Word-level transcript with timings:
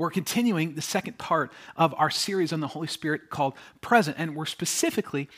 We're 0.00 0.08
continuing 0.08 0.76
the 0.76 0.80
second 0.80 1.18
part 1.18 1.52
of 1.76 1.94
our 1.98 2.08
series 2.08 2.54
on 2.54 2.60
the 2.60 2.68
Holy 2.68 2.86
Spirit 2.86 3.28
called 3.28 3.52
Present, 3.82 4.16
and 4.18 4.34
we're 4.34 4.46
specifically 4.46 5.28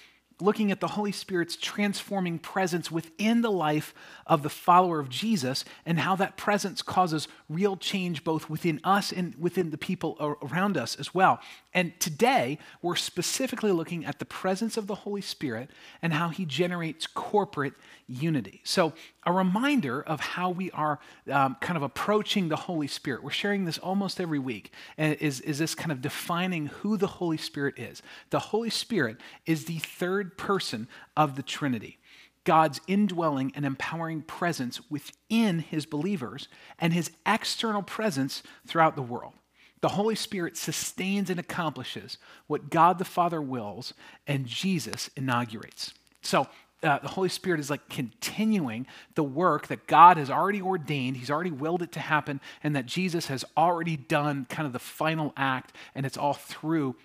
looking 0.40 0.70
at 0.70 0.78
the 0.78 0.86
Holy 0.86 1.10
Spirit's 1.10 1.56
transforming 1.56 2.38
presence 2.38 2.88
within 2.88 3.40
the 3.40 3.50
life 3.50 3.92
of 4.24 4.44
the 4.44 4.48
follower 4.48 5.00
of 5.00 5.08
Jesus 5.08 5.64
and 5.84 5.98
how 5.98 6.14
that 6.14 6.36
presence 6.36 6.80
causes 6.80 7.26
real 7.48 7.76
change 7.76 8.22
both 8.22 8.48
within 8.48 8.80
us 8.84 9.10
and 9.10 9.34
within 9.34 9.70
the 9.70 9.78
people 9.78 10.16
around 10.40 10.76
us 10.76 10.94
as 10.94 11.12
well. 11.12 11.40
And 11.74 11.98
today, 11.98 12.58
we're 12.82 12.96
specifically 12.96 13.72
looking 13.72 14.04
at 14.04 14.18
the 14.18 14.26
presence 14.26 14.76
of 14.76 14.86
the 14.86 14.94
Holy 14.94 15.22
Spirit 15.22 15.70
and 16.02 16.12
how 16.12 16.28
he 16.28 16.44
generates 16.44 17.06
corporate 17.06 17.72
unity. 18.06 18.60
So, 18.64 18.92
a 19.24 19.32
reminder 19.32 20.02
of 20.02 20.20
how 20.20 20.50
we 20.50 20.70
are 20.72 20.98
um, 21.30 21.56
kind 21.60 21.76
of 21.78 21.82
approaching 21.82 22.48
the 22.48 22.56
Holy 22.56 22.88
Spirit. 22.88 23.22
We're 23.22 23.30
sharing 23.30 23.64
this 23.64 23.78
almost 23.78 24.20
every 24.20 24.38
week, 24.38 24.72
is, 24.98 25.40
is 25.40 25.58
this 25.58 25.74
kind 25.74 25.90
of 25.92 26.02
defining 26.02 26.66
who 26.66 26.96
the 26.98 27.06
Holy 27.06 27.38
Spirit 27.38 27.78
is. 27.78 28.02
The 28.30 28.38
Holy 28.38 28.70
Spirit 28.70 29.18
is 29.46 29.64
the 29.64 29.78
third 29.78 30.36
person 30.36 30.88
of 31.16 31.36
the 31.36 31.42
Trinity. 31.42 31.98
God's 32.44 32.80
indwelling 32.86 33.52
and 33.54 33.64
empowering 33.64 34.22
presence 34.22 34.80
within 34.90 35.60
his 35.60 35.86
believers 35.86 36.48
and 36.78 36.92
his 36.92 37.12
external 37.24 37.82
presence 37.82 38.42
throughout 38.66 38.96
the 38.96 39.02
world. 39.02 39.34
The 39.82 39.90
Holy 39.90 40.14
Spirit 40.14 40.56
sustains 40.56 41.28
and 41.28 41.38
accomplishes 41.38 42.16
what 42.46 42.70
God 42.70 42.98
the 42.98 43.04
Father 43.04 43.42
wills 43.42 43.92
and 44.26 44.46
Jesus 44.46 45.10
inaugurates. 45.16 45.92
So, 46.22 46.46
uh, 46.82 46.98
the 46.98 47.08
Holy 47.08 47.28
Spirit 47.28 47.60
is 47.60 47.70
like 47.70 47.88
continuing 47.88 48.86
the 49.14 49.22
work 49.22 49.68
that 49.68 49.86
God 49.86 50.16
has 50.16 50.30
already 50.30 50.60
ordained. 50.60 51.16
He's 51.16 51.30
already 51.30 51.52
willed 51.52 51.82
it 51.82 51.92
to 51.92 52.00
happen, 52.00 52.40
and 52.64 52.74
that 52.74 52.86
Jesus 52.86 53.26
has 53.26 53.44
already 53.56 53.96
done 53.96 54.46
kind 54.48 54.66
of 54.66 54.72
the 54.72 54.80
final 54.80 55.32
act, 55.36 55.76
and 55.94 56.04
it's 56.04 56.16
all 56.16 56.34
through 56.34 56.96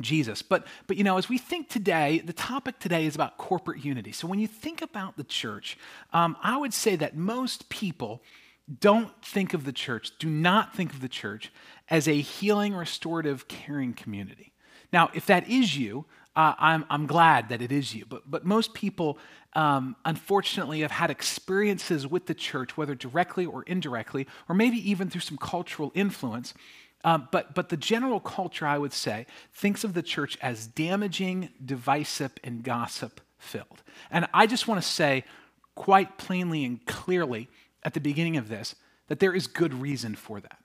Jesus. 0.00 0.40
But, 0.40 0.66
but 0.86 0.96
you 0.96 1.04
know, 1.04 1.18
as 1.18 1.28
we 1.28 1.36
think 1.38 1.68
today, 1.68 2.22
the 2.24 2.32
topic 2.32 2.78
today 2.78 3.04
is 3.04 3.14
about 3.14 3.36
corporate 3.36 3.84
unity. 3.84 4.12
So 4.12 4.26
when 4.26 4.38
you 4.38 4.46
think 4.46 4.80
about 4.80 5.16
the 5.18 5.24
church, 5.24 5.76
um, 6.12 6.36
I 6.42 6.56
would 6.56 6.72
say 6.72 6.96
that 6.96 7.16
most 7.16 7.68
people 7.68 8.22
don't 8.80 9.10
think 9.22 9.54
of 9.54 9.64
the 9.64 9.72
church, 9.72 10.12
do 10.18 10.28
not 10.28 10.74
think 10.74 10.92
of 10.92 11.00
the 11.00 11.08
church 11.08 11.52
as 11.90 12.08
a 12.08 12.20
healing, 12.20 12.74
restorative, 12.74 13.46
caring 13.46 13.92
community. 13.92 14.52
Now, 14.92 15.10
if 15.12 15.26
that 15.26 15.48
is 15.48 15.76
you, 15.76 16.06
uh, 16.36 16.54
I'm, 16.58 16.84
I'm 16.90 17.06
glad 17.06 17.50
that 17.50 17.62
it 17.62 17.70
is 17.70 17.94
you. 17.94 18.06
But, 18.06 18.30
but 18.30 18.44
most 18.44 18.74
people, 18.74 19.18
um, 19.52 19.96
unfortunately, 20.04 20.80
have 20.80 20.90
had 20.90 21.10
experiences 21.10 22.06
with 22.06 22.26
the 22.26 22.34
church, 22.34 22.76
whether 22.76 22.94
directly 22.94 23.46
or 23.46 23.62
indirectly, 23.64 24.26
or 24.48 24.54
maybe 24.54 24.78
even 24.90 25.10
through 25.10 25.20
some 25.20 25.38
cultural 25.38 25.92
influence. 25.94 26.54
Um, 27.04 27.28
but, 27.30 27.54
but 27.54 27.68
the 27.68 27.76
general 27.76 28.18
culture, 28.18 28.66
I 28.66 28.78
would 28.78 28.92
say, 28.92 29.26
thinks 29.52 29.84
of 29.84 29.94
the 29.94 30.02
church 30.02 30.38
as 30.40 30.66
damaging, 30.66 31.50
divisive, 31.64 32.32
and 32.42 32.64
gossip 32.64 33.20
filled. 33.38 33.82
And 34.10 34.26
I 34.32 34.46
just 34.46 34.66
want 34.66 34.82
to 34.82 34.88
say 34.88 35.24
quite 35.74 36.18
plainly 36.18 36.64
and 36.64 36.84
clearly 36.86 37.48
at 37.84 37.94
the 37.94 38.00
beginning 38.00 38.36
of 38.36 38.48
this 38.48 38.74
that 39.08 39.20
there 39.20 39.34
is 39.34 39.46
good 39.46 39.74
reason 39.74 40.14
for 40.14 40.40
that 40.40 40.58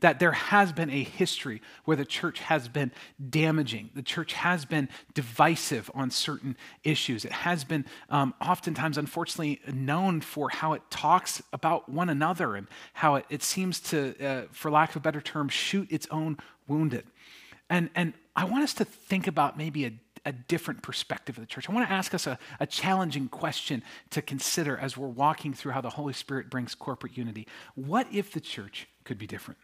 that 0.00 0.18
there 0.18 0.32
has 0.32 0.72
been 0.72 0.90
a 0.90 1.02
history 1.02 1.62
where 1.84 1.96
the 1.96 2.04
church 2.04 2.40
has 2.40 2.68
been 2.68 2.92
damaging. 3.30 3.90
The 3.94 4.02
church 4.02 4.34
has 4.34 4.64
been 4.64 4.88
divisive 5.14 5.90
on 5.94 6.10
certain 6.10 6.56
issues. 6.84 7.24
It 7.24 7.32
has 7.32 7.64
been 7.64 7.86
um, 8.10 8.34
oftentimes, 8.40 8.98
unfortunately, 8.98 9.60
known 9.72 10.20
for 10.20 10.50
how 10.50 10.74
it 10.74 10.82
talks 10.90 11.42
about 11.52 11.88
one 11.88 12.10
another 12.10 12.56
and 12.56 12.66
how 12.92 13.14
it, 13.16 13.24
it 13.30 13.42
seems 13.42 13.80
to, 13.80 14.14
uh, 14.24 14.42
for 14.52 14.70
lack 14.70 14.90
of 14.90 14.96
a 14.96 15.00
better 15.00 15.20
term, 15.20 15.48
shoot 15.48 15.90
its 15.90 16.06
own 16.10 16.36
wounded. 16.68 17.06
And, 17.70 17.90
and 17.94 18.12
I 18.34 18.44
want 18.44 18.64
us 18.64 18.74
to 18.74 18.84
think 18.84 19.26
about 19.26 19.56
maybe 19.56 19.86
a 19.86 19.92
a 20.26 20.32
different 20.32 20.82
perspective 20.82 21.38
of 21.38 21.42
the 21.42 21.46
church. 21.46 21.70
I 21.70 21.72
want 21.72 21.88
to 21.88 21.94
ask 21.94 22.12
us 22.12 22.26
a, 22.26 22.38
a, 22.60 22.66
challenging 22.66 23.28
question 23.28 23.82
to 24.10 24.20
consider 24.20 24.76
as 24.76 24.96
we're 24.96 25.06
walking 25.06 25.54
through 25.54 25.72
how 25.72 25.80
the 25.80 25.90
Holy 25.90 26.12
Spirit 26.12 26.50
brings 26.50 26.74
corporate 26.74 27.16
unity. 27.16 27.46
What 27.76 28.08
if 28.12 28.32
the 28.32 28.40
church 28.40 28.88
could 29.04 29.18
be 29.18 29.26
different? 29.26 29.58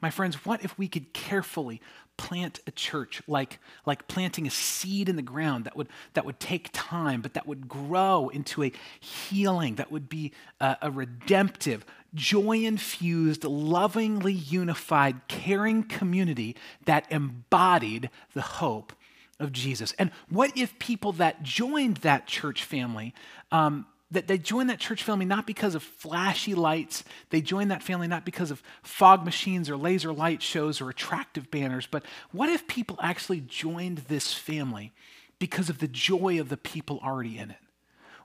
My 0.00 0.10
friends, 0.10 0.44
what 0.44 0.64
if 0.64 0.78
we 0.78 0.88
could 0.88 1.12
carefully 1.12 1.80
plant 2.16 2.60
a 2.66 2.70
church 2.70 3.22
like, 3.26 3.58
like 3.84 4.08
planting 4.08 4.46
a 4.46 4.50
seed 4.50 5.08
in 5.08 5.16
the 5.16 5.22
ground 5.22 5.64
that 5.64 5.76
would, 5.76 5.88
that 6.14 6.24
would 6.24 6.40
take 6.40 6.70
time, 6.72 7.20
but 7.20 7.34
that 7.34 7.46
would 7.46 7.68
grow 7.68 8.28
into 8.28 8.64
a 8.64 8.72
healing, 9.00 9.76
that 9.76 9.92
would 9.92 10.08
be 10.08 10.32
a, 10.60 10.76
a 10.82 10.90
redemptive, 10.90 11.84
joy 12.14 12.58
infused, 12.64 13.44
lovingly 13.44 14.32
unified, 14.32 15.28
caring 15.28 15.82
community 15.82 16.56
that 16.84 17.10
embodied 17.10 18.10
the 18.34 18.42
hope 18.42 18.92
of 19.38 19.52
Jesus? 19.52 19.92
And 19.98 20.10
what 20.30 20.56
if 20.56 20.78
people 20.78 21.12
that 21.12 21.42
joined 21.42 21.98
that 21.98 22.26
church 22.26 22.64
family 22.64 23.14
um, 23.52 23.86
that 24.10 24.28
they 24.28 24.38
join 24.38 24.68
that 24.68 24.78
church 24.78 25.02
family 25.02 25.24
not 25.24 25.46
because 25.46 25.74
of 25.74 25.82
flashy 25.82 26.54
lights. 26.54 27.02
They 27.30 27.40
join 27.40 27.68
that 27.68 27.82
family 27.82 28.06
not 28.06 28.24
because 28.24 28.50
of 28.50 28.62
fog 28.82 29.24
machines 29.24 29.68
or 29.68 29.76
laser 29.76 30.12
light 30.12 30.42
shows 30.42 30.80
or 30.80 30.90
attractive 30.90 31.50
banners. 31.50 31.86
But 31.90 32.04
what 32.30 32.48
if 32.48 32.68
people 32.68 32.98
actually 33.02 33.40
joined 33.40 33.98
this 33.98 34.32
family 34.32 34.92
because 35.38 35.68
of 35.68 35.78
the 35.78 35.88
joy 35.88 36.40
of 36.40 36.48
the 36.48 36.56
people 36.56 37.00
already 37.02 37.36
in 37.36 37.50
it? 37.50 37.56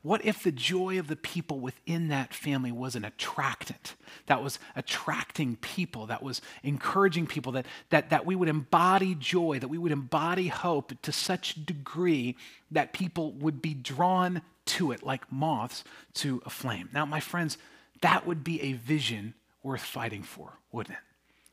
What 0.03 0.25
if 0.25 0.41
the 0.41 0.51
joy 0.51 0.97
of 0.97 1.07
the 1.07 1.15
people 1.15 1.59
within 1.59 2.07
that 2.07 2.33
family 2.33 2.71
was 2.71 2.95
an 2.95 3.05
attractant 3.05 3.95
that 4.25 4.41
was 4.41 4.57
attracting 4.75 5.57
people, 5.57 6.07
that 6.07 6.23
was 6.23 6.41
encouraging 6.63 7.27
people, 7.27 7.51
that, 7.51 7.67
that, 7.91 8.09
that 8.09 8.25
we 8.25 8.35
would 8.35 8.49
embody 8.49 9.13
joy, 9.13 9.59
that 9.59 9.67
we 9.67 9.77
would 9.77 9.91
embody 9.91 10.47
hope 10.47 10.99
to 11.03 11.11
such 11.11 11.65
degree 11.67 12.35
that 12.71 12.93
people 12.93 13.33
would 13.33 13.61
be 13.61 13.75
drawn 13.75 14.41
to 14.65 14.91
it 14.91 15.03
like 15.03 15.31
moths 15.31 15.83
to 16.15 16.41
a 16.45 16.49
flame. 16.49 16.89
Now, 16.93 17.05
my 17.05 17.19
friends, 17.19 17.57
that 18.01 18.25
would 18.25 18.43
be 18.43 18.61
a 18.61 18.73
vision 18.73 19.33
worth 19.63 19.83
fighting 19.83 20.23
for, 20.23 20.57
wouldn't 20.71 20.97
it? 20.97 21.03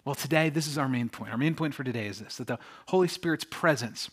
Well, 0.05 0.15
today, 0.15 0.49
this 0.49 0.67
is 0.67 0.79
our 0.79 0.89
main 0.89 1.09
point. 1.09 1.33
Our 1.33 1.39
main 1.39 1.55
point 1.55 1.75
for 1.75 1.85
today 1.85 2.07
is 2.07 2.21
this 2.21 2.37
that 2.37 2.47
the 2.47 2.59
Holy 2.87 3.09
Spirit's 3.09 3.45
presence 3.45 4.11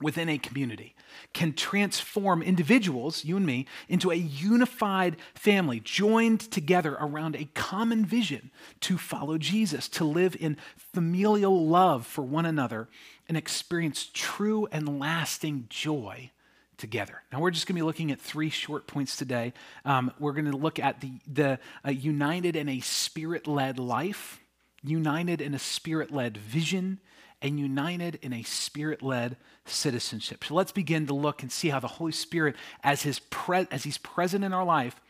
within 0.00 0.28
a 0.28 0.38
community 0.38 0.94
can 1.32 1.52
transform 1.52 2.42
individuals, 2.42 3.24
you 3.24 3.36
and 3.36 3.46
me, 3.46 3.66
into 3.88 4.10
a 4.10 4.16
unified 4.16 5.16
family, 5.34 5.78
joined 5.78 6.40
together 6.40 6.96
around 7.00 7.36
a 7.36 7.48
common 7.54 8.04
vision 8.04 8.50
to 8.80 8.98
follow 8.98 9.38
Jesus, 9.38 9.88
to 9.90 10.04
live 10.04 10.36
in 10.40 10.56
familial 10.76 11.66
love 11.66 12.06
for 12.06 12.22
one 12.22 12.44
another, 12.44 12.88
and 13.28 13.36
experience 13.36 14.10
true 14.12 14.66
and 14.72 14.98
lasting 14.98 15.66
joy 15.70 16.30
together. 16.78 17.22
Now, 17.32 17.40
we're 17.40 17.50
just 17.50 17.66
going 17.66 17.76
to 17.76 17.80
be 17.80 17.86
looking 17.86 18.10
at 18.10 18.20
three 18.20 18.50
short 18.50 18.86
points 18.86 19.16
today. 19.16 19.52
Um, 19.84 20.12
we're 20.18 20.32
going 20.32 20.50
to 20.50 20.56
look 20.56 20.78
at 20.78 21.00
the, 21.00 21.12
the 21.26 21.58
uh, 21.84 21.90
united 21.90 22.56
in 22.56 22.68
a 22.68 22.80
spirit 22.80 23.46
led 23.46 23.78
life, 23.78 24.40
united 24.82 25.40
in 25.40 25.54
a 25.54 25.58
spirit 25.58 26.10
led 26.10 26.36
vision, 26.36 27.00
and 27.42 27.60
united 27.60 28.18
in 28.22 28.32
a 28.32 28.42
spirit 28.42 29.02
led 29.02 29.36
citizenship. 29.66 30.44
So 30.44 30.54
let's 30.54 30.72
begin 30.72 31.06
to 31.06 31.14
look 31.14 31.42
and 31.42 31.52
see 31.52 31.68
how 31.68 31.80
the 31.80 31.88
Holy 31.88 32.12
Spirit, 32.12 32.56
as, 32.82 33.02
his 33.02 33.18
pre- 33.18 33.68
as 33.70 33.84
he's 33.84 33.98
present 33.98 34.44
in 34.44 34.52
our 34.52 34.64
life, 34.64 35.00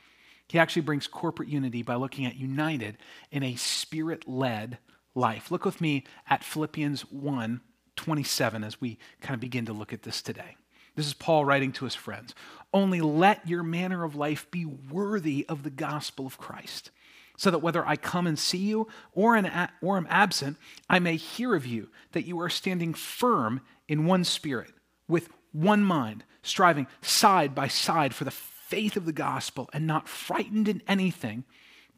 he 0.49 0.59
actually 0.59 0.83
brings 0.83 1.06
corporate 1.06 1.49
unity 1.49 1.83
by 1.83 1.94
looking 1.94 2.27
at 2.27 2.37
united 2.37 2.99
in 3.31 3.43
a 3.43 3.56
spirit 3.56 4.29
led 4.29 4.79
life. 5.15 5.50
Look 5.50 5.65
with 5.65 5.81
me 5.81 6.05
at 6.29 6.44
Philippians 6.44 7.03
1 7.11 7.61
27 7.97 8.65
as 8.65 8.81
we 8.81 8.99
kind 9.21 9.35
of 9.35 9.41
begin 9.41 9.67
to 9.67 9.73
look 9.73 9.93
at 9.93 10.03
this 10.03 10.21
today. 10.21 10.56
This 10.94 11.06
is 11.06 11.14
Paul 11.14 11.44
writing 11.44 11.73
to 11.73 11.85
his 11.85 11.94
friends. 11.94 12.35
Only 12.73 13.00
let 13.00 13.49
your 13.49 13.62
manner 13.62 14.05
of 14.05 14.14
life 14.14 14.50
be 14.50 14.64
worthy 14.64 15.46
of 15.49 15.62
the 15.62 15.70
gospel 15.70 16.26
of 16.26 16.38
Christ, 16.38 16.91
so 17.37 17.50
that 17.50 17.61
whether 17.61 17.87
I 17.87 17.96
come 17.96 18.26
and 18.26 18.38
see 18.38 18.58
you 18.58 18.88
or, 19.12 19.37
an, 19.37 19.69
or 19.82 19.96
am 19.96 20.06
absent, 20.08 20.56
I 20.88 20.99
may 20.99 21.17
hear 21.17 21.55
of 21.55 21.67
you 21.67 21.88
that 22.12 22.26
you 22.26 22.41
are 22.41 22.49
standing 22.49 22.94
firm 22.94 23.61
in 23.88 24.06
one 24.06 24.25
spirit, 24.25 24.73
with 25.08 25.29
one 25.52 25.82
mind, 25.82 26.25
striving 26.43 26.87
side 27.00 27.55
by 27.55 27.69
side 27.69 28.14
for 28.14 28.25
the 28.25 28.31
faith 28.31 28.97
of 28.97 29.05
the 29.05 29.12
gospel, 29.12 29.69
and 29.73 29.87
not 29.87 30.08
frightened 30.08 30.69
in 30.69 30.82
anything 30.88 31.44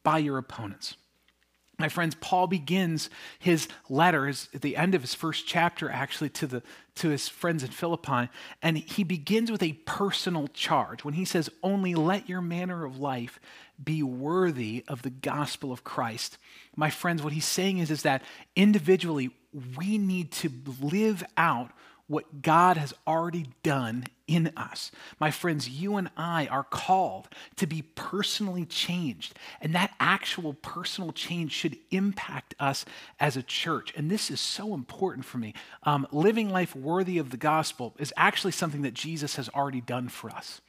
by 0.02 0.18
your 0.18 0.38
opponents. 0.38 0.96
My 1.78 1.90
friends, 1.90 2.14
Paul 2.20 2.46
begins 2.46 3.10
his 3.38 3.68
letter 3.90 4.26
his, 4.26 4.48
at 4.54 4.62
the 4.62 4.76
end 4.76 4.94
of 4.94 5.02
his 5.02 5.14
first 5.14 5.46
chapter, 5.46 5.90
actually, 5.90 6.30
to, 6.30 6.46
the, 6.46 6.62
to 6.96 7.10
his 7.10 7.28
friends 7.28 7.62
in 7.62 7.70
Philippi, 7.70 8.30
and 8.62 8.78
he 8.78 9.04
begins 9.04 9.50
with 9.50 9.62
a 9.62 9.74
personal 9.84 10.48
charge 10.48 11.04
when 11.04 11.14
he 11.14 11.26
says, 11.26 11.50
Only 11.62 11.94
let 11.94 12.30
your 12.30 12.40
manner 12.40 12.84
of 12.86 12.98
life 12.98 13.38
be 13.82 14.02
worthy 14.02 14.84
of 14.88 15.02
the 15.02 15.10
gospel 15.10 15.70
of 15.70 15.84
Christ. 15.84 16.38
My 16.76 16.88
friends, 16.88 17.22
what 17.22 17.34
he's 17.34 17.44
saying 17.44 17.78
is, 17.78 17.90
is 17.90 18.02
that 18.02 18.22
individually, 18.54 19.30
we 19.76 19.98
need 19.98 20.32
to 20.32 20.50
live 20.80 21.22
out 21.36 21.72
what 22.08 22.42
God 22.42 22.76
has 22.76 22.94
already 23.06 23.46
done 23.62 24.04
in 24.26 24.52
us. 24.56 24.90
My 25.20 25.30
friends, 25.30 25.68
you 25.68 25.96
and 25.96 26.10
I 26.16 26.46
are 26.46 26.64
called 26.64 27.28
to 27.56 27.66
be 27.66 27.82
personally 27.82 28.64
changed, 28.64 29.34
and 29.60 29.74
that 29.74 29.94
actual 30.00 30.54
personal 30.54 31.12
change 31.12 31.52
should 31.52 31.76
impact 31.90 32.54
us 32.58 32.84
as 33.18 33.36
a 33.36 33.42
church. 33.42 33.92
And 33.96 34.10
this 34.10 34.30
is 34.30 34.40
so 34.40 34.74
important 34.74 35.24
for 35.24 35.38
me. 35.38 35.54
Um, 35.82 36.06
living 36.10 36.50
life 36.50 36.74
worthy 36.74 37.18
of 37.18 37.30
the 37.30 37.36
gospel 37.36 37.94
is 37.98 38.12
actually 38.16 38.52
something 38.52 38.82
that 38.82 38.94
Jesus 38.94 39.36
has 39.36 39.48
already 39.50 39.80
done 39.80 40.08
for 40.08 40.30
us. 40.30 40.60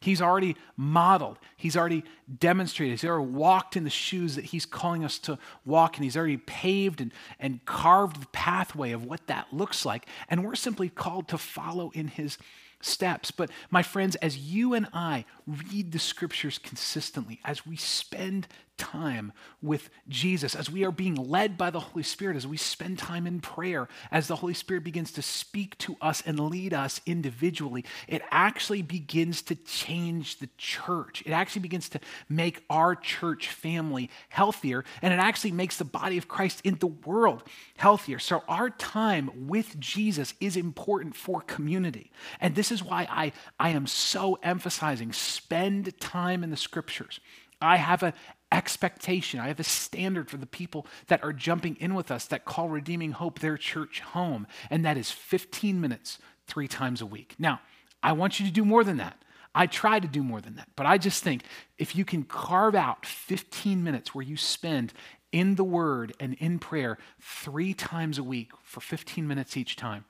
He's 0.00 0.22
already 0.22 0.56
modeled, 0.76 1.38
he's 1.56 1.76
already 1.76 2.04
demonstrated, 2.38 3.00
he's 3.00 3.08
already 3.08 3.32
walked 3.32 3.76
in 3.76 3.84
the 3.84 3.90
shoes 3.90 4.36
that 4.36 4.46
he's 4.46 4.64
calling 4.64 5.04
us 5.04 5.18
to 5.20 5.38
walk 5.64 5.96
in. 5.96 6.04
He's 6.04 6.16
already 6.16 6.36
paved 6.36 7.00
and, 7.00 7.12
and 7.40 7.64
carved 7.64 8.22
the 8.22 8.26
pathway 8.28 8.92
of 8.92 9.04
what 9.04 9.26
that 9.26 9.52
looks 9.52 9.84
like. 9.84 10.06
And 10.28 10.44
we're 10.44 10.54
simply 10.54 10.88
called 10.88 11.28
to 11.28 11.38
follow 11.38 11.90
in 11.94 12.08
his 12.08 12.38
steps. 12.80 13.30
But 13.30 13.50
my 13.70 13.82
friends, 13.82 14.16
as 14.16 14.38
you 14.38 14.74
and 14.74 14.86
I 14.92 15.24
read 15.46 15.92
the 15.92 15.98
scriptures 15.98 16.58
consistently, 16.58 17.40
as 17.44 17.66
we 17.66 17.76
spend 17.76 18.46
time 18.78 19.32
with 19.60 19.90
Jesus, 20.08 20.54
as 20.54 20.70
we 20.70 20.84
are 20.84 20.92
being 20.92 21.16
led 21.16 21.58
by 21.58 21.70
the 21.70 21.80
Holy 21.80 22.02
Spirit, 22.02 22.36
as 22.36 22.46
we 22.46 22.56
spend 22.56 22.98
time 22.98 23.26
in 23.26 23.40
prayer, 23.40 23.88
as 24.10 24.28
the 24.28 24.36
Holy 24.36 24.54
Spirit 24.54 24.84
begins 24.84 25.12
to 25.12 25.22
speak 25.22 25.76
to 25.78 25.96
us 26.00 26.22
and 26.24 26.38
lead 26.40 26.72
us 26.72 27.00
individually, 27.04 27.84
it 28.06 28.22
actually 28.30 28.82
begins 28.82 29.42
to 29.42 29.54
change 29.54 30.38
the 30.38 30.48
church. 30.56 31.22
It 31.26 31.32
actually 31.32 31.62
begins 31.62 31.88
to 31.90 32.00
make 32.28 32.64
our 32.70 32.94
church 32.96 33.48
family 33.48 34.10
healthier, 34.28 34.84
and 35.02 35.12
it 35.12 35.18
actually 35.18 35.52
makes 35.52 35.76
the 35.76 35.84
body 35.84 36.16
of 36.16 36.28
Christ 36.28 36.60
in 36.64 36.76
the 36.76 36.86
world 36.86 37.42
healthier. 37.76 38.18
So, 38.18 38.42
our 38.48 38.70
time 38.70 39.48
with 39.48 39.78
Jesus 39.78 40.34
is 40.40 40.56
important 40.56 41.16
for 41.16 41.40
community. 41.40 42.10
And 42.40 42.54
this 42.54 42.72
is 42.72 42.82
why 42.82 43.06
I, 43.10 43.32
I 43.58 43.70
am 43.70 43.86
so 43.86 44.38
emphasizing 44.42 45.12
spend 45.12 45.98
time 46.00 46.44
in 46.44 46.50
the 46.50 46.56
scriptures. 46.56 47.20
I 47.60 47.76
have 47.76 48.02
an 48.02 48.12
expectation. 48.50 49.40
I 49.40 49.48
have 49.48 49.60
a 49.60 49.64
standard 49.64 50.30
for 50.30 50.36
the 50.36 50.46
people 50.46 50.86
that 51.08 51.22
are 51.22 51.32
jumping 51.32 51.76
in 51.80 51.94
with 51.94 52.10
us 52.10 52.26
that 52.26 52.44
call 52.44 52.68
Redeeming 52.68 53.12
Hope 53.12 53.38
their 53.38 53.56
church 53.56 54.00
home, 54.00 54.46
and 54.70 54.84
that 54.84 54.96
is 54.96 55.10
15 55.10 55.80
minutes 55.80 56.18
three 56.46 56.68
times 56.68 57.00
a 57.00 57.06
week. 57.06 57.34
Now, 57.38 57.60
I 58.02 58.12
want 58.12 58.40
you 58.40 58.46
to 58.46 58.52
do 58.52 58.64
more 58.64 58.84
than 58.84 58.96
that. 58.98 59.22
I 59.54 59.66
try 59.66 59.98
to 59.98 60.08
do 60.08 60.22
more 60.22 60.40
than 60.40 60.56
that, 60.56 60.68
but 60.76 60.86
I 60.86 60.98
just 60.98 61.24
think 61.24 61.42
if 61.78 61.96
you 61.96 62.04
can 62.04 62.22
carve 62.22 62.74
out 62.74 63.04
15 63.04 63.82
minutes 63.82 64.14
where 64.14 64.24
you 64.24 64.36
spend 64.36 64.92
in 65.32 65.56
the 65.56 65.64
Word 65.64 66.12
and 66.20 66.34
in 66.34 66.58
prayer 66.58 66.98
three 67.20 67.74
times 67.74 68.18
a 68.18 68.22
week 68.22 68.50
for 68.62 68.80
15 68.80 69.26
minutes 69.26 69.56
each 69.56 69.76
time, 69.76 70.04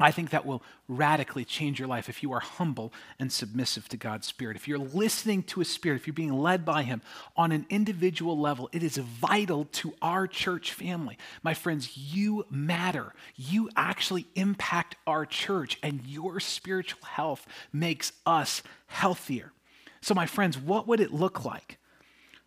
I 0.00 0.12
think 0.12 0.30
that 0.30 0.46
will 0.46 0.62
radically 0.86 1.44
change 1.44 1.80
your 1.80 1.88
life 1.88 2.08
if 2.08 2.22
you 2.22 2.32
are 2.32 2.40
humble 2.40 2.92
and 3.18 3.32
submissive 3.32 3.88
to 3.88 3.96
God's 3.96 4.28
Spirit. 4.28 4.56
If 4.56 4.68
you're 4.68 4.78
listening 4.78 5.42
to 5.44 5.58
His 5.58 5.68
Spirit, 5.68 5.96
if 5.96 6.06
you're 6.06 6.14
being 6.14 6.38
led 6.38 6.64
by 6.64 6.84
Him 6.84 7.02
on 7.36 7.50
an 7.50 7.66
individual 7.68 8.38
level, 8.38 8.68
it 8.72 8.84
is 8.84 8.96
vital 8.96 9.64
to 9.72 9.94
our 10.00 10.28
church 10.28 10.72
family. 10.72 11.18
My 11.42 11.52
friends, 11.52 11.96
you 11.96 12.46
matter. 12.48 13.12
You 13.34 13.70
actually 13.76 14.28
impact 14.36 14.94
our 15.04 15.26
church, 15.26 15.78
and 15.82 16.00
your 16.06 16.38
spiritual 16.38 17.04
health 17.04 17.46
makes 17.72 18.12
us 18.24 18.62
healthier. 18.86 19.52
So, 20.00 20.14
my 20.14 20.26
friends, 20.26 20.56
what 20.56 20.86
would 20.86 21.00
it 21.00 21.12
look 21.12 21.44
like? 21.44 21.78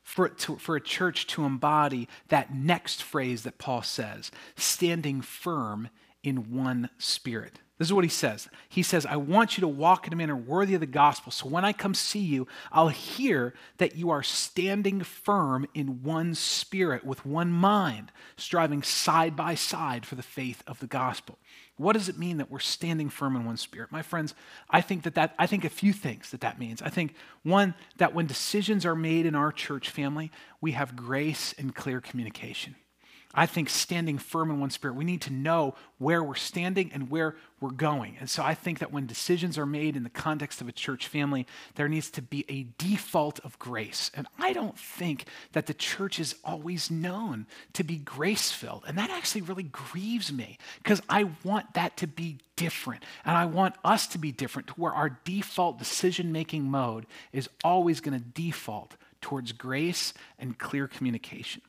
For, 0.04 0.30
to, 0.30 0.56
for 0.58 0.76
a 0.76 0.82
church 0.82 1.28
to 1.28 1.46
embody 1.46 2.10
that 2.30 2.54
next 2.54 3.04
phrase 3.04 3.44
that 3.44 3.60
Paul 3.60 3.84
says, 3.84 4.32
standing 4.58 5.22
firm 5.22 5.90
in 6.24 6.54
one 6.54 6.90
spirit. 6.98 7.60
This 7.82 7.88
is 7.88 7.94
what 7.94 8.04
he 8.04 8.12
says. 8.12 8.48
He 8.70 8.84
says, 8.84 9.08
I 9.08 9.16
want 9.16 9.58
you 9.58 9.62
to 9.62 9.68
walk 9.68 10.06
in 10.06 10.14
a 10.14 10.16
manner 10.16 10.36
worthy 10.36 10.76
of 10.76 10.82
the 10.82 10.86
gospel. 10.86 11.32
So 11.32 11.50
when 11.50 11.66
I 11.66 11.74
come 11.74 11.96
see 11.96 12.20
you, 12.20 12.48
I'll 12.72 12.90
hear 12.90 13.56
that 13.80 13.96
you 13.96 14.12
are 14.12 14.22
standing 14.22 15.02
firm 15.02 15.66
in 15.74 16.04
one 16.04 16.36
spirit, 16.36 17.04
with 17.04 17.26
one 17.26 17.52
mind, 17.52 18.12
striving 18.38 18.84
side 18.84 19.36
by 19.36 19.56
side 19.56 20.06
for 20.06 20.14
the 20.14 20.22
faith 20.22 20.62
of 20.68 20.80
the 20.80 20.86
gospel. 20.86 21.40
What 21.76 21.94
does 21.94 22.08
it 22.08 22.20
mean 22.20 22.38
that 22.38 22.52
we're 22.52 22.60
standing 22.60 23.10
firm 23.10 23.36
in 23.36 23.46
one 23.46 23.58
spirit? 23.58 23.92
My 23.92 24.04
friends, 24.04 24.36
I 24.70 24.82
think 24.82 25.02
that, 25.02 25.16
that 25.16 25.34
I 25.40 25.48
think 25.48 25.66
a 25.66 25.70
few 25.70 25.92
things 25.92 26.30
that 26.30 26.42
that 26.42 26.60
means. 26.60 26.84
I 26.84 26.90
think 26.90 27.16
one 27.42 27.74
that 27.98 28.14
when 28.14 28.28
decisions 28.28 28.86
are 28.86 28.94
made 28.94 29.26
in 29.26 29.34
our 29.34 29.52
church 29.52 29.90
family, 29.90 30.30
we 30.62 30.74
have 30.74 30.96
grace 30.96 31.56
and 31.58 31.74
clear 31.74 32.00
communication. 32.00 32.76
I 33.34 33.46
think 33.46 33.70
standing 33.70 34.18
firm 34.18 34.52
in 34.52 34.60
one 34.60 34.70
spirit, 34.70 34.96
we 34.96 35.06
need 35.06 35.22
to 35.22 35.34
know 35.34 35.76
where 35.98 36.24
we're 36.24 36.36
standing 36.36 36.92
and 36.94 37.10
where 37.10 37.36
we're 37.60 37.70
going. 37.72 38.18
And 38.20 38.30
so 38.30 38.44
I 38.44 38.54
think 38.54 38.80
that 38.80 38.92
when 38.92 39.06
decisions 39.06 39.58
are 39.58 39.66
made 39.66 39.96
in 39.96 40.04
the 40.04 40.10
context 40.10 40.62
of 40.62 40.68
a 40.68 40.72
church 40.72 41.08
family, 41.08 41.48
there 41.76 41.88
needs 41.88 42.10
to 42.12 42.22
be 42.22 42.46
a 42.50 42.68
default 42.78 43.40
of 43.42 43.58
grace. 43.60 44.12
And 44.14 44.28
I 44.40 44.52
don't 44.52 44.78
think 44.78 45.26
that 45.54 45.68
the 45.68 45.74
church 45.74 46.20
is 46.20 46.36
always 46.44 46.92
known 46.92 47.46
to 47.74 47.84
be 47.84 47.98
grace 47.98 48.52
filled. 48.52 48.84
And 48.88 48.98
that 48.98 49.12
actually 49.12 49.42
really 49.42 49.64
grieves 49.64 50.34
me 50.34 50.58
because 50.84 51.02
I 51.08 51.30
want 51.44 51.74
that 51.76 51.98
to 51.98 52.08
be 52.08 52.40
different. 52.56 53.04
And 53.24 53.38
I 53.38 53.46
want 53.46 53.76
us 53.84 54.08
to 54.08 54.18
be 54.18 54.32
different 54.32 54.68
to 54.70 54.74
where 54.74 54.94
our 54.94 55.18
default 55.24 55.80
decision 55.80 56.32
making 56.32 56.64
mode 56.64 57.06
is 57.32 57.50
always 57.64 58.02
going 58.02 58.20
to 58.20 58.26
default 58.26 58.96
towards 59.22 59.52
grace 59.52 60.14
and 60.40 60.58
clear 60.58 60.88
communication. 60.88 61.62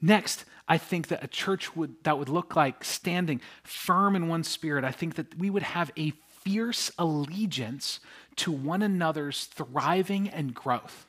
Next, 0.00 0.44
I 0.70 0.78
think 0.78 1.08
that 1.08 1.24
a 1.24 1.26
church 1.26 1.74
would, 1.74 1.96
that 2.04 2.16
would 2.16 2.28
look 2.28 2.54
like 2.54 2.84
standing 2.84 3.40
firm 3.64 4.14
in 4.14 4.28
one 4.28 4.44
spirit, 4.44 4.84
I 4.84 4.92
think 4.92 5.16
that 5.16 5.36
we 5.36 5.50
would 5.50 5.64
have 5.64 5.90
a 5.98 6.12
fierce 6.44 6.92
allegiance 6.96 7.98
to 8.36 8.52
one 8.52 8.80
another's 8.80 9.46
thriving 9.46 10.28
and 10.28 10.54
growth. 10.54 11.06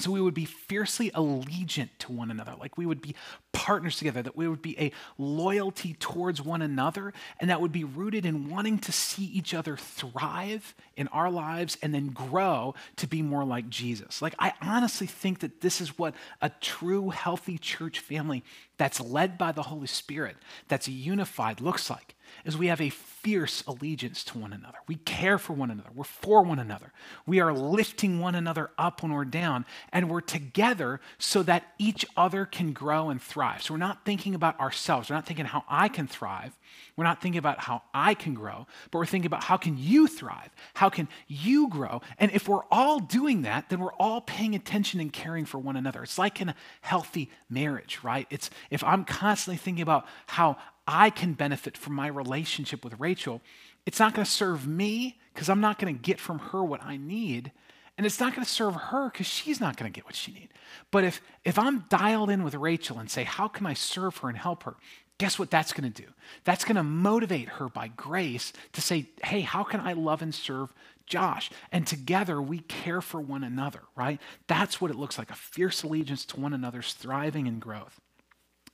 So 0.00 0.12
we 0.12 0.20
would 0.20 0.34
be 0.34 0.44
fiercely 0.44 1.10
allegiant 1.10 1.88
to 2.00 2.12
one 2.12 2.30
another, 2.30 2.54
like 2.60 2.78
we 2.78 2.86
would 2.86 3.02
be 3.02 3.16
partners 3.52 3.96
together, 3.96 4.22
that 4.22 4.36
we 4.36 4.46
would 4.46 4.62
be 4.62 4.78
a 4.78 4.92
loyalty 5.18 5.94
towards 5.98 6.40
one 6.40 6.62
another, 6.62 7.12
and 7.40 7.50
that 7.50 7.60
would 7.60 7.72
be 7.72 7.82
rooted 7.82 8.24
in 8.24 8.48
wanting 8.48 8.78
to 8.78 8.92
see 8.92 9.24
each 9.24 9.54
other 9.54 9.76
thrive 9.76 10.76
in 10.96 11.08
our 11.08 11.30
lives 11.30 11.76
and 11.82 11.92
then 11.92 12.10
grow 12.10 12.76
to 12.94 13.08
be 13.08 13.22
more 13.22 13.44
like 13.44 13.68
Jesus. 13.68 14.22
Like, 14.22 14.36
I 14.38 14.52
honestly 14.62 15.08
think 15.08 15.40
that 15.40 15.62
this 15.62 15.80
is 15.80 15.98
what 15.98 16.14
a 16.40 16.50
true, 16.60 17.10
healthy 17.10 17.58
church 17.58 17.98
family 17.98 18.44
that's 18.76 19.00
led 19.00 19.36
by 19.36 19.50
the 19.50 19.62
Holy 19.64 19.88
Spirit, 19.88 20.36
that's 20.68 20.86
unified, 20.86 21.60
looks 21.60 21.90
like 21.90 22.14
is 22.44 22.56
we 22.56 22.68
have 22.68 22.80
a 22.80 22.90
fierce 22.90 23.62
allegiance 23.66 24.24
to 24.24 24.38
one 24.38 24.52
another. 24.52 24.78
We 24.86 24.96
care 24.96 25.38
for 25.38 25.52
one 25.52 25.70
another. 25.70 25.90
We're 25.94 26.04
for 26.04 26.42
one 26.42 26.58
another. 26.58 26.92
We 27.26 27.40
are 27.40 27.52
lifting 27.52 28.20
one 28.20 28.34
another 28.34 28.70
up 28.78 29.02
when 29.02 29.12
we're 29.12 29.24
down, 29.24 29.64
and 29.92 30.10
we're 30.10 30.20
together 30.20 31.00
so 31.18 31.42
that 31.44 31.64
each 31.78 32.06
other 32.16 32.44
can 32.44 32.72
grow 32.72 33.10
and 33.10 33.20
thrive. 33.20 33.62
So 33.62 33.74
we're 33.74 33.78
not 33.78 34.04
thinking 34.04 34.34
about 34.34 34.58
ourselves. 34.60 35.10
We're 35.10 35.16
not 35.16 35.26
thinking 35.26 35.46
how 35.46 35.64
I 35.68 35.88
can 35.88 36.06
thrive. 36.06 36.56
We're 36.96 37.04
not 37.04 37.20
thinking 37.20 37.38
about 37.38 37.60
how 37.60 37.82
I 37.94 38.14
can 38.14 38.34
grow, 38.34 38.66
but 38.90 38.98
we're 38.98 39.06
thinking 39.06 39.26
about 39.26 39.44
how 39.44 39.56
can 39.56 39.76
you 39.78 40.06
thrive? 40.06 40.50
How 40.74 40.88
can 40.88 41.08
you 41.26 41.68
grow? 41.68 42.00
And 42.18 42.30
if 42.32 42.48
we're 42.48 42.64
all 42.70 42.98
doing 42.98 43.42
that, 43.42 43.68
then 43.68 43.80
we're 43.80 43.94
all 43.94 44.20
paying 44.20 44.54
attention 44.54 45.00
and 45.00 45.12
caring 45.12 45.44
for 45.44 45.58
one 45.58 45.76
another. 45.76 46.02
It's 46.02 46.18
like 46.18 46.40
in 46.40 46.50
a 46.50 46.54
healthy 46.80 47.30
marriage, 47.48 48.00
right? 48.02 48.26
It's 48.30 48.50
if 48.70 48.82
I'm 48.84 49.04
constantly 49.04 49.58
thinking 49.58 49.82
about 49.82 50.06
how 50.26 50.56
I 50.88 51.10
can 51.10 51.34
benefit 51.34 51.76
from 51.76 51.92
my 51.92 52.06
relationship 52.06 52.82
with 52.82 52.98
Rachel, 52.98 53.42
it's 53.84 54.00
not 54.00 54.14
going 54.14 54.24
to 54.24 54.30
serve 54.30 54.66
me 54.66 55.18
because 55.34 55.50
I'm 55.50 55.60
not 55.60 55.78
going 55.78 55.94
to 55.94 56.02
get 56.02 56.18
from 56.18 56.38
her 56.38 56.64
what 56.64 56.82
I 56.82 56.96
need. 56.96 57.52
And 57.98 58.06
it's 58.06 58.18
not 58.18 58.34
going 58.34 58.44
to 58.44 58.50
serve 58.50 58.74
her 58.74 59.10
because 59.10 59.26
she's 59.26 59.60
not 59.60 59.76
going 59.76 59.92
to 59.92 59.94
get 59.94 60.06
what 60.06 60.14
she 60.14 60.32
needs. 60.32 60.52
But 60.90 61.04
if, 61.04 61.20
if 61.44 61.58
I'm 61.58 61.80
dialed 61.90 62.30
in 62.30 62.42
with 62.42 62.54
Rachel 62.54 62.98
and 62.98 63.10
say, 63.10 63.24
How 63.24 63.48
can 63.48 63.66
I 63.66 63.74
serve 63.74 64.16
her 64.18 64.28
and 64.28 64.38
help 64.38 64.62
her? 64.62 64.76
Guess 65.18 65.38
what 65.38 65.50
that's 65.50 65.72
going 65.72 65.92
to 65.92 66.02
do? 66.02 66.08
That's 66.44 66.64
going 66.64 66.76
to 66.76 66.84
motivate 66.84 67.48
her 67.48 67.68
by 67.68 67.88
grace 67.88 68.52
to 68.72 68.80
say, 68.80 69.08
Hey, 69.22 69.40
how 69.42 69.64
can 69.64 69.80
I 69.80 69.92
love 69.92 70.22
and 70.22 70.34
serve 70.34 70.72
Josh? 71.06 71.50
And 71.72 71.86
together 71.86 72.40
we 72.40 72.60
care 72.60 73.00
for 73.00 73.20
one 73.20 73.44
another, 73.44 73.82
right? 73.96 74.20
That's 74.46 74.80
what 74.80 74.90
it 74.90 74.96
looks 74.96 75.18
like 75.18 75.30
a 75.30 75.34
fierce 75.34 75.82
allegiance 75.82 76.24
to 76.26 76.40
one 76.40 76.54
another's 76.54 76.94
thriving 76.94 77.48
and 77.48 77.60
growth. 77.60 78.00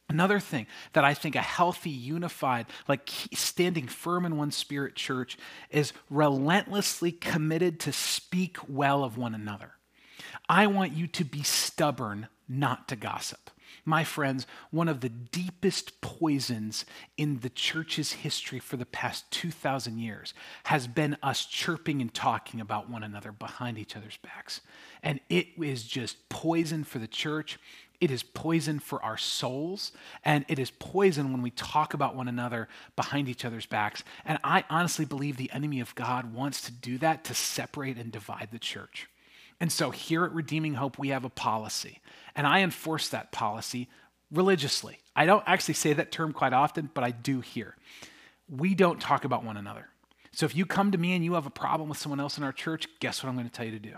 Another 0.09 0.39
thing 0.39 0.67
that 0.93 1.05
I 1.05 1.15
think 1.15 1.35
a 1.35 1.41
healthy, 1.41 1.91
unified, 1.91 2.67
like 2.87 3.11
standing 3.33 3.89
firm 3.89 4.27
in 4.27 4.37
one 4.37 4.51
spirit 4.51 4.95
church 4.95 5.39
is 5.71 5.93
relentlessly 6.11 7.11
committed 7.11 7.81
to 7.81 7.93
speak 7.93 8.59
well 8.69 9.03
of 9.03 9.17
one 9.17 9.35
another. 9.35 9.73
I 10.49 10.67
want 10.67 10.93
you 10.93 11.07
to 11.07 11.25
be 11.25 11.43
stubborn, 11.43 12.29
not 12.49 12.87
to 12.89 12.97
gossip. 12.97 13.51
My 13.87 14.05
friends, 14.05 14.47
one 14.71 14.89
of 14.89 15.01
the 15.01 15.11
deepest 15.11 16.01
poisons 16.01 16.87
in 17.17 17.41
the 17.41 17.51
church's 17.51 18.13
history 18.13 18.59
for 18.59 18.77
the 18.77 18.87
past 18.87 19.31
2,000 19.31 19.99
years 19.99 20.33
has 20.65 20.87
been 20.87 21.19
us 21.23 21.45
chirping 21.45 22.01
and 22.01 22.13
talking 22.13 22.61
about 22.61 22.89
one 22.89 23.03
another 23.03 23.31
behind 23.31 23.79
each 23.79 23.97
other's 23.97 24.17
backs. 24.19 24.63
And 25.03 25.21
it 25.29 25.49
is 25.59 25.85
just 25.85 26.29
poison 26.31 26.85
for 26.85 26.99
the 26.99 27.07
church. 27.07 27.59
It 28.01 28.11
is 28.11 28.23
poison 28.23 28.81
for 28.81 29.03
our 29.03 29.17
souls, 29.17 29.93
and 30.25 30.45
it 30.49 30.59
is 30.59 30.71
poison 30.71 31.33
when 31.33 31.43
we 31.43 31.51
talk 31.51 31.95
about 31.95 32.15
one 32.15 32.29
another 32.29 32.69
behind 32.97 33.29
each 33.29 33.45
other's 33.45 33.67
backs. 33.67 34.03
And 34.25 34.39
I 34.45 34.65
honestly 34.69 35.05
believe 35.05 35.37
the 35.37 35.51
enemy 35.53 35.81
of 35.81 35.95
God 35.95 36.35
wants 36.35 36.61
to 36.63 36.73
do 36.73 36.99
that 36.99 37.25
to 37.25 37.35
separate 37.35 37.97
and 37.97 38.13
divide 38.13 38.49
the 38.51 38.59
church. 38.59 39.09
And 39.61 39.71
so 39.71 39.91
here 39.91 40.25
at 40.25 40.33
Redeeming 40.33 40.75
Hope, 40.75 40.99
we 40.99 41.09
have 41.09 41.25
a 41.25 41.31
policy, 41.31 42.01
and 42.35 42.47
I 42.47 42.61
enforce 42.61 43.09
that 43.09 43.33
policy 43.33 43.89
religiously. 44.33 44.99
I 45.15 45.27
don't 45.27 45.45
actually 45.47 45.75
say 45.75 45.93
that 45.93 46.11
term 46.11 46.33
quite 46.33 46.53
often, 46.53 46.91
but 46.93 47.05
I 47.05 47.13
do 47.13 47.41
here. 47.41 47.77
We 48.49 48.75
don't 48.75 49.01
talk 49.01 49.25
about 49.25 49.45
one 49.45 49.57
another. 49.57 49.89
So 50.33 50.45
if 50.47 50.57
you 50.57 50.67
come 50.67 50.91
to 50.91 50.99
me 50.99 51.15
and 51.15 51.25
you 51.25 51.35
have 51.35 51.47
a 51.47 51.51
problem 51.51 51.89
with 51.89 51.99
someone 51.99 52.19
else 52.19 52.37
in 52.37 52.45
our 52.45 52.53
church, 52.53 52.89
guess 52.99 53.23
what 53.23 53.29
I'm 53.29 53.37
going 53.37 53.49
to 53.49 53.53
tell 53.53 53.65
you 53.65 53.71
to 53.71 53.79
do? 53.79 53.95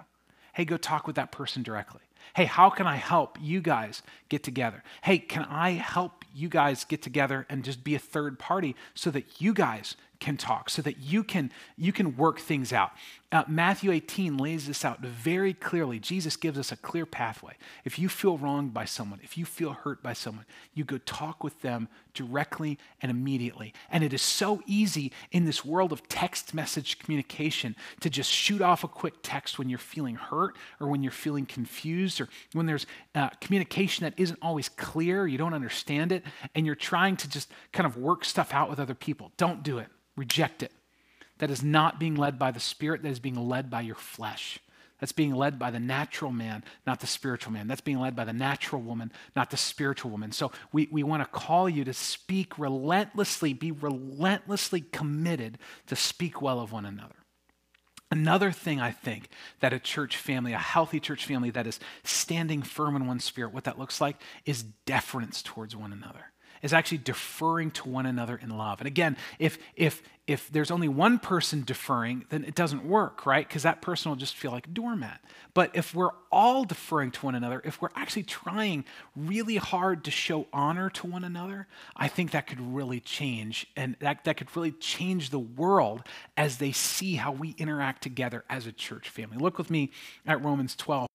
Hey, 0.53 0.67
go 0.67 0.77
talk 0.77 1.07
with 1.07 1.17
that 1.17 1.33
person 1.33 1.63
directly. 1.63 2.03
Hey, 2.35 2.45
how 2.45 2.71
can 2.71 2.87
I 2.87 2.97
help 2.97 3.39
you 3.41 3.61
guys 3.61 4.03
get 4.29 4.43
together? 4.43 4.83
Hey, 5.03 5.19
can 5.19 5.45
I 5.45 5.71
help 5.71 6.25
you 6.35 6.49
guys 6.49 6.85
get 6.85 7.03
together 7.03 7.47
and 7.49 7.65
just 7.65 7.85
be 7.85 7.95
a 7.95 7.99
third 7.99 8.39
party 8.39 8.77
so 8.95 9.11
that 9.11 9.41
you 9.41 9.55
guys 9.55 9.97
can 10.21 10.37
talk 10.37 10.71
so 10.71 10.83
that 10.83 10.99
you 10.99 11.23
can 11.23 11.51
you 11.77 11.93
can 11.93 12.17
work 12.17 12.41
things 12.41 12.73
out 12.73 12.93
uh, 13.33 13.45
matthew 13.49 13.91
18 13.91 14.37
lays 14.37 14.67
this 14.67 14.85
out 14.85 15.01
very 15.01 15.53
clearly. 15.53 15.99
Jesus 15.99 16.37
gives 16.37 16.59
us 16.59 16.73
a 16.73 16.77
clear 16.77 17.07
pathway. 17.07 17.55
If 17.85 17.99
you 17.99 18.09
feel 18.09 18.39
wronged 18.39 18.73
by 18.73 18.85
someone 18.85 19.21
if 19.23 19.37
you 19.37 19.45
feel 19.45 19.73
hurt 19.73 20.03
by 20.03 20.13
someone 20.13 20.45
you 20.75 20.85
go 20.85 20.99
talk 20.99 21.43
with 21.43 21.61
them 21.63 21.89
directly 22.15 22.79
and 23.03 23.11
immediately. 23.11 23.75
And 23.91 24.03
it 24.03 24.13
is 24.13 24.23
so 24.23 24.63
easy 24.67 25.13
in 25.31 25.45
this 25.45 25.65
world 25.65 25.93
of 25.93 26.09
text 26.09 26.55
message 26.55 26.99
communication 26.99 27.77
to 28.01 28.11
just 28.11 28.31
shoot 28.31 28.63
off 28.63 28.85
a 28.85 28.89
quick 28.89 29.15
text 29.23 29.59
when 29.59 29.69
you're 29.69 29.79
feeling 29.79 30.17
hurt 30.17 30.57
or 30.81 30.89
when 30.89 31.03
you're 31.03 31.13
feeling 31.13 31.47
confused 31.47 32.21
or 32.21 32.29
when 32.53 32.67
there's 32.67 32.87
uh, 33.15 33.29
communication 33.41 34.05
that 34.05 34.15
isn't 34.17 34.39
always 34.43 34.69
clear 34.69 35.27
you 35.27 35.39
don't 35.39 35.55
understand 35.55 36.13
it 36.13 36.25
and 36.55 36.67
you're 36.67 36.75
trying 36.75 37.17
to 37.17 37.29
just 37.29 37.53
kind 37.73 37.87
of 37.87 37.97
work 37.97 38.25
stuff 38.25 38.53
out 38.53 38.71
with 38.71 38.81
other 38.81 38.95
people. 38.95 39.33
Don't 39.37 39.63
do 39.63 39.79
it. 39.79 39.89
Reject 40.17 40.63
it. 40.63 40.73
That 41.39 41.51
is 41.51 41.63
not 41.63 42.01
being 42.01 42.15
led 42.15 42.39
by 42.39 42.51
the 42.51 42.61
Spirit, 42.61 43.03
that 43.03 43.11
is 43.11 43.21
being 43.21 43.49
led 43.49 43.71
by 43.71 43.83
your 43.83 43.95
flesh. 43.95 44.59
That's 44.99 45.13
being 45.13 45.35
led 45.35 45.59
by 45.59 45.71
the 45.71 45.79
natural 45.79 46.33
man, 46.33 46.65
not 46.87 47.01
the 47.01 47.07
spiritual 47.07 47.53
man. 47.53 47.69
That's 47.69 47.83
being 47.83 48.01
led 48.01 48.17
by 48.17 48.25
the 48.25 48.33
natural 48.33 48.81
woman, 48.81 49.13
not 49.35 49.51
the 49.51 49.59
spiritual 49.59 50.11
woman. 50.11 50.33
So 50.33 50.53
we, 50.73 50.89
we 50.91 51.03
want 51.03 51.23
to 51.23 51.29
call 51.29 51.69
you 51.69 51.85
to 51.85 51.93
speak 51.93 52.59
relentlessly, 52.59 53.53
be 53.53 53.73
relentlessly 53.73 54.81
committed 54.81 55.59
to 55.89 55.97
speak 55.97 56.41
well 56.41 56.61
of 56.61 56.73
one 56.73 56.87
another. 56.87 57.15
Another 58.11 58.53
thing 58.53 58.81
I 58.81 58.93
think 58.93 59.29
that 59.61 59.75
a 59.75 59.79
church 59.79 60.17
family, 60.17 60.55
a 60.55 60.59
healthy 60.59 61.01
church 61.01 61.27
family 61.27 61.51
that 61.51 61.67
is 61.67 61.79
standing 62.05 62.63
firm 62.63 62.97
in 62.97 63.07
one 63.07 63.21
spirit, 63.21 63.53
what 63.53 63.65
that 63.65 63.79
looks 63.79 64.01
like 64.01 64.17
is 64.47 64.63
deference 64.63 65.43
towards 65.43 65.77
one 65.77 65.93
another 65.93 66.31
is 66.67 66.73
actually 66.73 66.99
deferring 66.99 67.71
to 67.71 67.89
one 67.89 68.07
another 68.07 68.37
in 68.37 68.51
love. 68.51 68.81
And 68.81 68.87
again, 68.87 69.17
if 69.39 69.57
if 69.77 70.03
if 70.27 70.51
there's 70.51 70.73
only 70.73 70.89
one 70.89 71.21
person 71.21 71.63
deferring, 71.65 72.25
then 72.31 72.43
it 72.43 72.57
doesn't 72.57 72.85
work, 72.85 73.25
right? 73.25 73.47
Because 73.47 73.63
that 73.63 73.81
person 73.81 74.11
will 74.11 74.17
just 74.17 74.35
feel 74.35 74.51
like 74.51 74.67
a 74.67 74.71
doormat. 74.71 75.21
But 75.55 75.71
if 75.77 75.95
we're 75.95 76.11
all 76.33 76.65
deferring 76.65 77.13
to 77.13 77.27
one 77.27 77.37
another, 77.37 77.63
if 77.65 77.81
we're 77.81 77.91
actually 77.95 78.25
trying 78.25 78.85
really 79.15 79.55
hard 79.55 80.03
to 80.05 80.11
show 80.11 80.49
honor 80.53 80.91
to 80.91 81.07
one 81.07 81.23
another, 81.23 81.69
I 81.97 82.09
think 82.09 82.33
that 82.33 82.49
could 82.49 82.61
really 82.61 82.99
change. 82.99 83.69
And 83.77 83.95
that, 84.01 84.25
that 84.25 84.37
could 84.37 84.55
really 84.57 84.73
change 84.73 85.31
the 85.31 85.39
world 85.39 86.03
as 86.37 86.59
they 86.59 86.73
see 86.73 87.15
how 87.15 87.31
we 87.31 87.55
interact 87.57 88.03
together 88.03 88.45
as 88.51 88.67
a 88.67 88.73
church 88.73 89.09
family. 89.09 89.39
Look 89.39 89.59
with 89.59 89.71
me 89.71 89.93
at 90.27 90.43
Romans 90.43 90.75
12. 90.75 91.07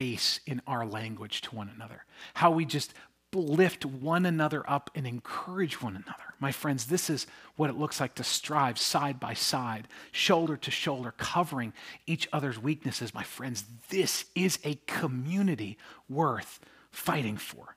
Grace 0.00 0.40
in 0.46 0.62
our 0.66 0.86
language 0.86 1.42
to 1.42 1.54
one 1.54 1.70
another, 1.74 2.04
how 2.34 2.50
we 2.50 2.64
just 2.64 2.94
lift 3.34 3.84
one 3.84 4.26
another 4.26 4.68
up 4.68 4.90
and 4.94 5.06
encourage 5.06 5.80
one 5.80 5.94
another. 5.94 6.34
My 6.40 6.50
friends, 6.50 6.86
this 6.86 7.10
is 7.10 7.26
what 7.56 7.70
it 7.70 7.76
looks 7.76 8.00
like 8.00 8.14
to 8.14 8.24
strive 8.24 8.78
side 8.78 9.20
by 9.20 9.34
side, 9.34 9.86
shoulder 10.10 10.56
to 10.56 10.70
shoulder, 10.70 11.12
covering 11.16 11.72
each 12.06 12.28
other's 12.32 12.58
weaknesses. 12.58 13.14
My 13.14 13.22
friends, 13.22 13.64
this 13.90 14.24
is 14.34 14.58
a 14.64 14.80
community 14.86 15.76
worth 16.08 16.60
fighting 16.90 17.36
for. 17.36 17.76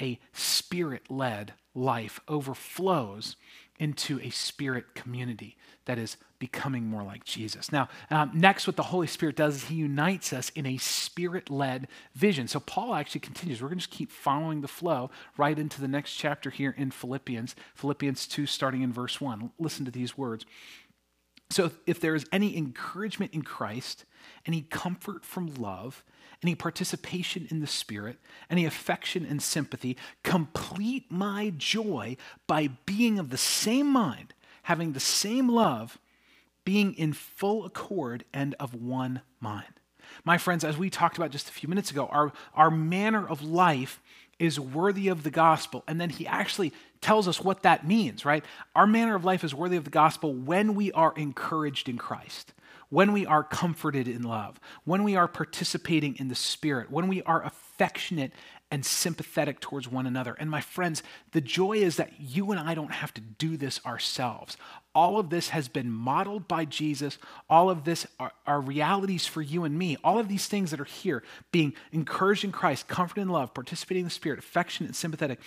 A 0.00 0.18
spirit 0.32 1.10
led 1.10 1.54
life 1.74 2.20
overflows 2.28 3.36
into 3.78 4.20
a 4.20 4.30
spirit 4.30 4.94
community 4.94 5.56
that 5.84 5.98
is 5.98 6.16
becoming 6.44 6.84
more 6.84 7.02
like 7.02 7.24
Jesus. 7.24 7.72
Now, 7.72 7.88
um, 8.10 8.30
next, 8.34 8.66
what 8.66 8.76
the 8.76 8.82
Holy 8.82 9.06
Spirit 9.06 9.34
does 9.34 9.56
is 9.56 9.64
he 9.64 9.76
unites 9.76 10.30
us 10.30 10.50
in 10.50 10.66
a 10.66 10.76
spirit 10.76 11.48
led 11.48 11.88
vision. 12.14 12.48
So, 12.48 12.60
Paul 12.60 12.94
actually 12.94 13.22
continues. 13.22 13.62
We're 13.62 13.68
going 13.68 13.78
to 13.78 13.86
just 13.86 13.96
keep 13.96 14.12
following 14.12 14.60
the 14.60 14.68
flow 14.68 15.10
right 15.38 15.58
into 15.58 15.80
the 15.80 15.88
next 15.88 16.12
chapter 16.16 16.50
here 16.50 16.74
in 16.76 16.90
Philippians, 16.90 17.56
Philippians 17.74 18.26
2, 18.26 18.44
starting 18.44 18.82
in 18.82 18.92
verse 18.92 19.22
1. 19.22 19.52
Listen 19.58 19.86
to 19.86 19.90
these 19.90 20.18
words. 20.18 20.44
So, 21.48 21.70
if 21.86 21.98
there 21.98 22.14
is 22.14 22.26
any 22.30 22.58
encouragement 22.58 23.32
in 23.32 23.40
Christ, 23.40 24.04
any 24.44 24.60
comfort 24.60 25.24
from 25.24 25.54
love, 25.54 26.04
any 26.42 26.54
participation 26.54 27.48
in 27.50 27.60
the 27.60 27.66
Spirit, 27.66 28.18
any 28.50 28.66
affection 28.66 29.24
and 29.24 29.42
sympathy, 29.42 29.96
complete 30.22 31.10
my 31.10 31.54
joy 31.56 32.18
by 32.46 32.68
being 32.84 33.18
of 33.18 33.30
the 33.30 33.38
same 33.38 33.86
mind, 33.86 34.34
having 34.64 34.92
the 34.92 35.00
same 35.00 35.48
love 35.48 35.98
being 36.64 36.94
in 36.94 37.12
full 37.12 37.64
accord 37.64 38.24
and 38.32 38.54
of 38.58 38.74
one 38.74 39.20
mind. 39.40 39.80
My 40.24 40.38
friends, 40.38 40.64
as 40.64 40.76
we 40.76 40.90
talked 40.90 41.16
about 41.16 41.30
just 41.30 41.48
a 41.48 41.52
few 41.52 41.68
minutes 41.68 41.90
ago, 41.90 42.06
our, 42.10 42.32
our 42.54 42.70
manner 42.70 43.26
of 43.26 43.42
life 43.42 44.00
is 44.38 44.58
worthy 44.58 45.08
of 45.08 45.22
the 45.22 45.30
gospel. 45.30 45.84
And 45.86 46.00
then 46.00 46.10
he 46.10 46.26
actually 46.26 46.72
tells 47.00 47.28
us 47.28 47.40
what 47.40 47.62
that 47.62 47.86
means, 47.86 48.24
right? 48.24 48.44
Our 48.74 48.86
manner 48.86 49.14
of 49.14 49.24
life 49.24 49.44
is 49.44 49.54
worthy 49.54 49.76
of 49.76 49.84
the 49.84 49.90
gospel 49.90 50.32
when 50.34 50.74
we 50.74 50.90
are 50.92 51.14
encouraged 51.16 51.88
in 51.88 51.98
Christ, 51.98 52.52
when 52.88 53.12
we 53.12 53.26
are 53.26 53.44
comforted 53.44 54.08
in 54.08 54.22
love, 54.22 54.58
when 54.84 55.04
we 55.04 55.16
are 55.16 55.28
participating 55.28 56.16
in 56.16 56.28
the 56.28 56.34
Spirit, 56.34 56.90
when 56.90 57.08
we 57.08 57.22
are 57.22 57.44
affectionate 57.44 58.32
and 58.70 58.84
sympathetic 58.84 59.60
towards 59.60 59.88
one 59.88 60.06
another. 60.06 60.36
And 60.38 60.50
my 60.50 60.60
friends, 60.60 61.02
the 61.32 61.40
joy 61.40 61.74
is 61.74 61.96
that 61.96 62.12
you 62.18 62.50
and 62.50 62.58
I 62.58 62.74
don't 62.74 62.92
have 62.92 63.14
to 63.14 63.20
do 63.20 63.56
this 63.56 63.80
ourselves. 63.86 64.56
All 64.94 65.18
of 65.18 65.28
this 65.28 65.48
has 65.48 65.68
been 65.68 65.90
modeled 65.90 66.46
by 66.46 66.64
Jesus. 66.64 67.18
All 67.50 67.68
of 67.68 67.84
this 67.84 68.06
are, 68.20 68.32
are, 68.46 68.60
realities 68.60 69.26
for 69.26 69.42
you 69.42 69.64
and 69.64 69.76
me. 69.76 69.96
All 70.04 70.18
of 70.18 70.28
these 70.28 70.46
things 70.46 70.70
that 70.70 70.80
are 70.80 70.84
here, 70.84 71.24
being 71.50 71.74
encouraged 71.92 72.44
in 72.44 72.52
Christ, 72.52 72.86
comforted 72.86 73.22
in 73.22 73.28
love, 73.28 73.52
participating 73.54 74.02
in 74.02 74.06
the 74.06 74.10
Spirit, 74.10 74.38
affectionate 74.38 74.88
and 74.88 74.96
sympathetic, 74.96 75.40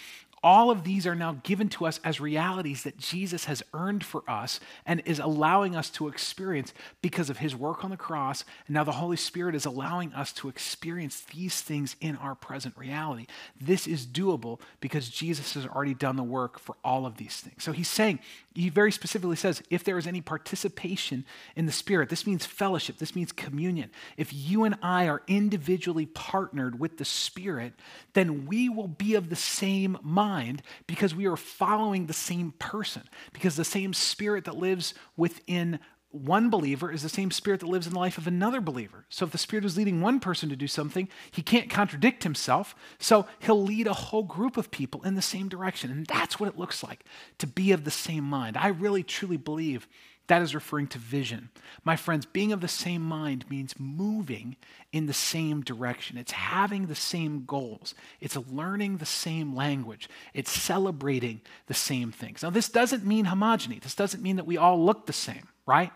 all 0.43 0.69
of 0.69 0.83
these 0.83 1.07
are 1.07 1.15
now 1.15 1.39
given 1.43 1.67
to 1.69 1.85
us 1.85 1.99
as 2.03 2.21
realities 2.21 2.83
that 2.83 2.97
Jesus 2.97 3.45
has 3.45 3.63
earned 3.73 4.03
for 4.03 4.23
us 4.29 4.59
and 4.85 5.01
is 5.05 5.17
allowing 5.17 5.75
us 5.75 5.89
to 5.91 6.07
experience 6.07 6.73
because 7.01 7.31
of 7.31 7.39
his 7.39 7.55
work 7.55 7.83
on 7.83 7.89
the 7.89 7.97
cross. 7.97 8.45
And 8.67 8.75
now 8.75 8.83
the 8.83 8.91
Holy 8.91 9.17
Spirit 9.17 9.55
is 9.55 9.65
allowing 9.65 10.13
us 10.13 10.31
to 10.33 10.47
experience 10.47 11.21
these 11.33 11.61
things 11.61 11.95
in 12.01 12.15
our 12.17 12.35
present 12.35 12.77
reality. 12.77 13.25
This 13.59 13.87
is 13.87 14.05
doable 14.05 14.61
because 14.79 15.09
Jesus 15.09 15.55
has 15.55 15.65
already 15.65 15.95
done 15.95 16.17
the 16.17 16.23
work 16.23 16.59
for 16.59 16.75
all 16.83 17.07
of 17.07 17.17
these 17.17 17.37
things. 17.37 17.63
So 17.63 17.71
he's 17.71 17.89
saying, 17.89 18.19
he 18.53 18.69
very 18.69 18.91
specifically 18.91 19.35
says, 19.35 19.63
if 19.71 19.83
there 19.83 19.97
is 19.97 20.07
any 20.07 20.21
participation 20.21 21.25
in 21.55 21.65
the 21.65 21.71
Spirit, 21.71 22.09
this 22.09 22.27
means 22.27 22.45
fellowship, 22.45 22.97
this 22.97 23.15
means 23.15 23.31
communion. 23.31 23.89
If 24.17 24.31
you 24.33 24.65
and 24.65 24.75
I 24.83 25.07
are 25.07 25.23
individually 25.27 26.05
partnered 26.05 26.79
with 26.79 26.97
the 26.97 27.05
Spirit, 27.05 27.73
then 28.13 28.45
we 28.45 28.69
will 28.69 28.87
be 28.87 29.15
of 29.15 29.29
the 29.29 29.35
same 29.35 29.97
mind 30.03 30.26
mind 30.27 30.61
because 30.87 31.15
we 31.15 31.25
are 31.27 31.37
following 31.37 32.05
the 32.05 32.13
same 32.13 32.53
person, 32.59 33.03
because 33.33 33.55
the 33.55 33.65
same 33.65 33.93
spirit 33.93 34.45
that 34.45 34.57
lives 34.57 34.93
within 35.15 35.79
one 36.09 36.49
believer 36.49 36.91
is 36.91 37.03
the 37.03 37.09
same 37.09 37.31
spirit 37.31 37.59
that 37.59 37.67
lives 37.67 37.85
in 37.85 37.93
the 37.93 37.99
life 37.99 38.17
of 38.17 38.27
another 38.27 38.61
believer. 38.61 39.05
So 39.09 39.25
if 39.25 39.31
the 39.31 39.37
spirit 39.37 39.65
is 39.65 39.77
leading 39.77 40.01
one 40.01 40.19
person 40.19 40.49
to 40.49 40.55
do 40.55 40.67
something, 40.67 41.09
he 41.31 41.41
can't 41.41 41.69
contradict 41.69 42.23
himself. 42.23 42.75
So 42.97 43.27
he'll 43.39 43.61
lead 43.61 43.87
a 43.87 43.93
whole 43.93 44.23
group 44.23 44.57
of 44.57 44.71
people 44.71 45.03
in 45.03 45.15
the 45.15 45.21
same 45.21 45.49
direction. 45.49 45.91
And 45.91 46.05
that's 46.05 46.39
what 46.39 46.49
it 46.49 46.57
looks 46.57 46.81
like 46.81 47.03
to 47.39 47.47
be 47.47 47.71
of 47.71 47.83
the 47.83 47.91
same 47.91 48.23
mind. 48.23 48.57
I 48.57 48.69
really 48.69 49.03
truly 49.03 49.37
believe 49.37 49.87
that 50.27 50.41
is 50.41 50.53
referring 50.53 50.87
to 50.87 50.97
vision. 50.97 51.49
My 51.83 51.95
friends, 51.95 52.25
being 52.25 52.51
of 52.51 52.61
the 52.61 52.67
same 52.67 53.01
mind 53.01 53.49
means 53.49 53.79
moving 53.79 54.57
in 54.91 55.05
the 55.05 55.13
same 55.13 55.61
direction. 55.61 56.17
It's 56.17 56.33
having 56.33 56.87
the 56.87 56.95
same 56.95 57.45
goals. 57.45 57.95
It's 58.19 58.35
learning 58.35 58.97
the 58.97 59.05
same 59.05 59.55
language. 59.55 60.09
It's 60.33 60.51
celebrating 60.51 61.41
the 61.67 61.73
same 61.73 62.11
things. 62.11 62.43
Now, 62.43 62.49
this 62.49 62.69
doesn't 62.69 63.05
mean 63.05 63.25
homogeny. 63.25 63.81
This 63.81 63.95
doesn't 63.95 64.21
mean 64.21 64.35
that 64.35 64.45
we 64.47 64.57
all 64.57 64.83
look 64.83 65.05
the 65.05 65.13
same, 65.13 65.47
right? 65.65 65.91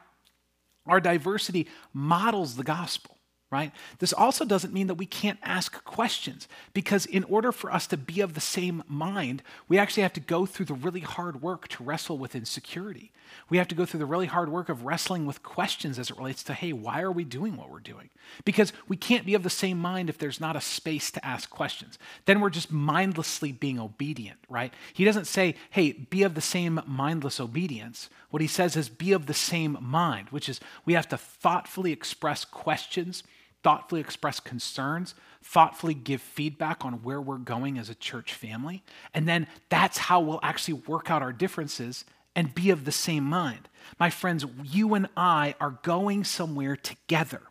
Our 0.85 0.99
diversity 0.99 1.67
models 1.93 2.55
the 2.55 2.63
gospel 2.63 3.17
right? 3.51 3.73
This 3.99 4.13
also 4.13 4.45
doesn't 4.45 4.73
mean 4.73 4.87
that 4.87 4.95
we 4.95 5.05
can't 5.05 5.37
ask 5.43 5.83
questions 5.83 6.47
because, 6.73 7.05
in 7.05 7.25
order 7.25 7.51
for 7.51 7.71
us 7.71 7.85
to 7.87 7.97
be 7.97 8.21
of 8.21 8.33
the 8.33 8.41
same 8.41 8.81
mind, 8.87 9.43
we 9.67 9.77
actually 9.77 10.03
have 10.03 10.13
to 10.13 10.21
go 10.21 10.45
through 10.45 10.67
the 10.67 10.73
really 10.73 11.01
hard 11.01 11.41
work 11.41 11.67
to 11.67 11.83
wrestle 11.83 12.17
with 12.17 12.33
insecurity. 12.33 13.11
We 13.49 13.57
have 13.57 13.67
to 13.67 13.75
go 13.75 13.85
through 13.85 13.99
the 13.99 14.05
really 14.05 14.27
hard 14.27 14.49
work 14.49 14.69
of 14.69 14.85
wrestling 14.85 15.25
with 15.25 15.43
questions 15.43 15.99
as 15.99 16.09
it 16.09 16.17
relates 16.17 16.43
to, 16.43 16.53
hey, 16.53 16.71
why 16.73 17.01
are 17.01 17.11
we 17.11 17.23
doing 17.23 17.57
what 17.57 17.69
we're 17.69 17.79
doing? 17.79 18.09
Because 18.45 18.71
we 18.87 18.95
can't 18.95 19.25
be 19.25 19.33
of 19.33 19.43
the 19.43 19.49
same 19.49 19.77
mind 19.77 20.09
if 20.09 20.17
there's 20.17 20.39
not 20.39 20.55
a 20.55 20.61
space 20.61 21.11
to 21.11 21.25
ask 21.25 21.49
questions. 21.49 21.99
Then 22.25 22.39
we're 22.39 22.49
just 22.49 22.71
mindlessly 22.71 23.51
being 23.51 23.79
obedient, 23.79 24.39
right? 24.49 24.73
He 24.93 25.03
doesn't 25.03 25.27
say, 25.27 25.55
hey, 25.71 25.91
be 25.91 26.23
of 26.23 26.35
the 26.35 26.41
same 26.41 26.81
mindless 26.85 27.39
obedience. 27.39 28.09
What 28.29 28.41
he 28.41 28.47
says 28.47 28.77
is, 28.77 28.87
be 28.87 29.11
of 29.11 29.25
the 29.25 29.33
same 29.33 29.77
mind, 29.81 30.29
which 30.29 30.47
is 30.47 30.61
we 30.85 30.93
have 30.93 31.09
to 31.09 31.17
thoughtfully 31.17 31.91
express 31.91 32.45
questions 32.45 33.23
thoughtfully 33.63 34.01
express 34.01 34.39
concerns, 34.39 35.15
thoughtfully 35.43 35.93
give 35.93 36.21
feedback 36.21 36.83
on 36.85 37.03
where 37.03 37.21
we're 37.21 37.37
going 37.37 37.77
as 37.77 37.89
a 37.89 37.95
church 37.95 38.33
family. 38.33 38.83
And 39.13 39.27
then 39.27 39.47
that's 39.69 39.97
how 39.97 40.19
we'll 40.19 40.39
actually 40.43 40.75
work 40.87 41.09
out 41.11 41.21
our 41.21 41.33
differences 41.33 42.05
and 42.35 42.55
be 42.55 42.69
of 42.69 42.85
the 42.85 42.91
same 42.91 43.23
mind. 43.23 43.67
My 43.99 44.09
friends, 44.09 44.45
you 44.63 44.93
and 44.93 45.07
I 45.17 45.55
are 45.59 45.79
going 45.83 46.23
somewhere 46.23 46.75
together. 46.75 47.41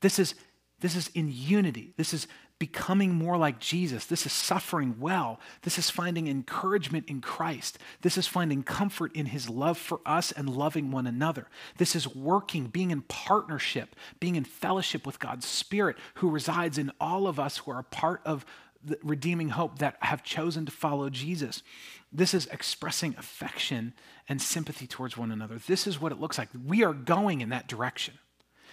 This 0.00 0.18
is, 0.18 0.34
this 0.80 0.96
is 0.96 1.10
in 1.14 1.30
unity. 1.32 1.92
This 1.96 2.14
is 2.14 2.26
becoming 2.60 3.14
more 3.14 3.38
like 3.38 3.58
Jesus. 3.58 4.04
This 4.04 4.26
is 4.26 4.32
suffering 4.32 4.96
well. 5.00 5.40
This 5.62 5.78
is 5.78 5.90
finding 5.90 6.28
encouragement 6.28 7.08
in 7.08 7.22
Christ. 7.22 7.78
This 8.02 8.18
is 8.18 8.28
finding 8.28 8.62
comfort 8.62 9.16
in 9.16 9.26
his 9.26 9.48
love 9.48 9.78
for 9.78 10.00
us 10.04 10.30
and 10.30 10.48
loving 10.48 10.92
one 10.92 11.06
another. 11.06 11.48
This 11.78 11.96
is 11.96 12.14
working, 12.14 12.66
being 12.66 12.90
in 12.90 13.00
partnership, 13.00 13.96
being 14.20 14.36
in 14.36 14.44
fellowship 14.44 15.06
with 15.06 15.18
God's 15.18 15.46
Spirit 15.46 15.96
who 16.16 16.28
resides 16.28 16.76
in 16.76 16.92
all 17.00 17.26
of 17.26 17.40
us 17.40 17.56
who 17.56 17.70
are 17.72 17.80
a 17.80 17.84
part 17.84 18.20
of 18.26 18.44
the 18.84 18.98
redeeming 19.02 19.48
hope 19.48 19.78
that 19.78 19.96
have 20.00 20.22
chosen 20.22 20.66
to 20.66 20.72
follow 20.72 21.08
Jesus. 21.08 21.62
This 22.12 22.34
is 22.34 22.46
expressing 22.46 23.14
affection 23.18 23.94
and 24.28 24.40
sympathy 24.40 24.86
towards 24.86 25.16
one 25.16 25.30
another. 25.30 25.58
This 25.58 25.86
is 25.86 25.98
what 25.98 26.12
it 26.12 26.20
looks 26.20 26.36
like. 26.36 26.48
We 26.66 26.84
are 26.84 26.92
going 26.92 27.40
in 27.40 27.48
that 27.48 27.68
direction. 27.68 28.18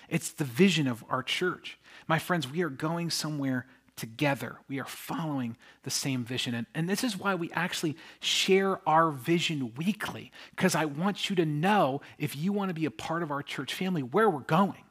It's 0.10 0.32
the 0.32 0.44
vision 0.44 0.88
of 0.88 1.06
our 1.10 1.24
church. 1.24 1.78
My 2.08 2.20
friends, 2.20 2.50
we 2.50 2.62
are 2.64 2.70
going 2.70 3.10
somewhere 3.10 3.66
together. 3.98 4.58
We 4.70 4.80
are 4.80 4.86
following 4.86 5.58
the 5.84 5.90
same 5.90 6.24
vision. 6.24 6.54
And, 6.54 6.68
and 6.74 6.88
this 6.88 7.04
is 7.04 7.18
why 7.18 7.36
we 7.36 7.52
actually 7.52 7.98
share 8.22 8.80
our 8.88 9.12
vision 9.12 9.74
weekly, 9.76 10.32
because 10.56 10.76
I 10.76 10.86
want 10.86 11.30
you 11.30 11.36
to 11.36 11.46
know 11.46 12.02
if 12.18 12.36
you 12.36 12.54
want 12.54 12.70
to 12.70 12.74
be 12.74 12.86
a 12.86 12.92
part 12.92 13.24
of 13.24 13.32
our 13.32 13.44
church 13.44 13.74
family, 13.74 14.04
where 14.04 14.30
we're 14.30 14.40
going. 14.40 14.84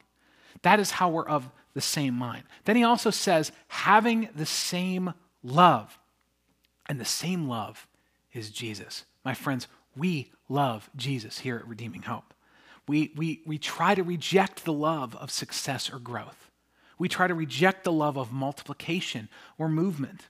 That 0.61 0.79
is 0.79 0.91
how 0.91 1.09
we're 1.09 1.27
of 1.27 1.49
the 1.73 1.81
same 1.81 2.13
mind. 2.13 2.43
Then 2.65 2.75
he 2.75 2.83
also 2.83 3.09
says, 3.09 3.51
having 3.67 4.29
the 4.35 4.45
same 4.45 5.13
love. 5.43 5.97
And 6.87 6.99
the 6.99 7.05
same 7.05 7.47
love 7.47 7.87
is 8.33 8.49
Jesus. 8.49 9.05
My 9.23 9.33
friends, 9.33 9.67
we 9.95 10.31
love 10.49 10.89
Jesus 10.95 11.39
here 11.39 11.57
at 11.57 11.67
Redeeming 11.67 12.03
Hope. 12.03 12.33
We, 12.87 13.11
we, 13.15 13.41
we 13.45 13.57
try 13.57 13.95
to 13.95 14.03
reject 14.03 14.63
the 14.63 14.73
love 14.73 15.15
of 15.17 15.29
success 15.29 15.91
or 15.91 15.99
growth. 15.99 16.46
We 16.97 17.07
try 17.07 17.27
to 17.27 17.33
reject 17.33 17.83
the 17.83 17.91
love 17.91 18.17
of 18.17 18.31
multiplication 18.31 19.29
or 19.57 19.69
movement. 19.69 20.27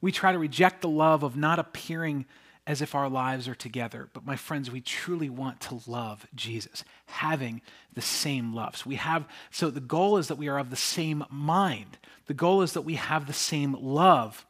We 0.00 0.12
try 0.12 0.32
to 0.32 0.38
reject 0.38 0.82
the 0.82 0.88
love 0.88 1.22
of 1.22 1.36
not 1.36 1.58
appearing 1.58 2.26
as 2.66 2.80
if 2.80 2.94
our 2.94 3.08
lives 3.08 3.46
are 3.46 3.54
together. 3.54 4.08
But 4.12 4.24
my 4.24 4.36
friends, 4.36 4.70
we 4.70 4.80
truly 4.80 5.28
want 5.28 5.60
to 5.62 5.80
love 5.86 6.26
Jesus, 6.34 6.84
having 7.06 7.60
the 7.92 8.00
same 8.00 8.54
love. 8.54 8.76
So 8.76 8.88
we 8.88 8.96
have 8.96 9.26
so 9.50 9.70
the 9.70 9.80
goal 9.80 10.16
is 10.16 10.28
that 10.28 10.38
we 10.38 10.48
are 10.48 10.58
of 10.58 10.70
the 10.70 10.76
same 10.76 11.24
mind. 11.30 11.98
The 12.26 12.34
goal 12.34 12.62
is 12.62 12.72
that 12.72 12.82
we 12.82 12.94
have 12.94 13.26
the 13.26 13.32
same 13.32 13.74
love 13.74 14.46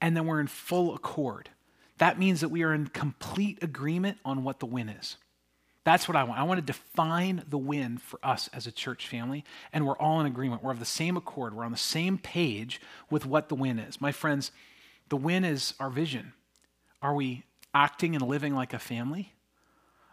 and 0.00 0.16
then 0.16 0.26
we're 0.26 0.40
in 0.40 0.46
full 0.46 0.94
accord. 0.94 1.48
That 1.98 2.18
means 2.18 2.40
that 2.40 2.48
we 2.48 2.62
are 2.62 2.74
in 2.74 2.88
complete 2.88 3.62
agreement 3.62 4.18
on 4.24 4.44
what 4.44 4.58
the 4.58 4.66
win 4.66 4.88
is. 4.88 5.16
That's 5.84 6.06
what 6.06 6.16
I 6.16 6.22
want. 6.22 6.38
I 6.38 6.44
want 6.44 6.58
to 6.58 6.66
define 6.66 7.42
the 7.48 7.58
win 7.58 7.98
for 7.98 8.20
us 8.22 8.48
as 8.52 8.66
a 8.66 8.72
church 8.72 9.08
family, 9.08 9.44
and 9.72 9.86
we're 9.86 9.96
all 9.96 10.20
in 10.20 10.26
agreement. 10.26 10.62
We're 10.62 10.70
of 10.70 10.78
the 10.78 10.84
same 10.84 11.16
accord. 11.16 11.54
We're 11.54 11.64
on 11.64 11.72
the 11.72 11.76
same 11.76 12.18
page 12.18 12.80
with 13.10 13.26
what 13.26 13.48
the 13.48 13.56
win 13.56 13.78
is. 13.78 14.00
My 14.00 14.12
friends, 14.12 14.52
the 15.08 15.16
win 15.16 15.44
is 15.44 15.74
our 15.80 15.90
vision. 15.90 16.34
Are 17.00 17.14
we 17.14 17.42
acting 17.74 18.14
and 18.14 18.26
living 18.26 18.54
like 18.54 18.72
a 18.72 18.78
family? 18.78 19.34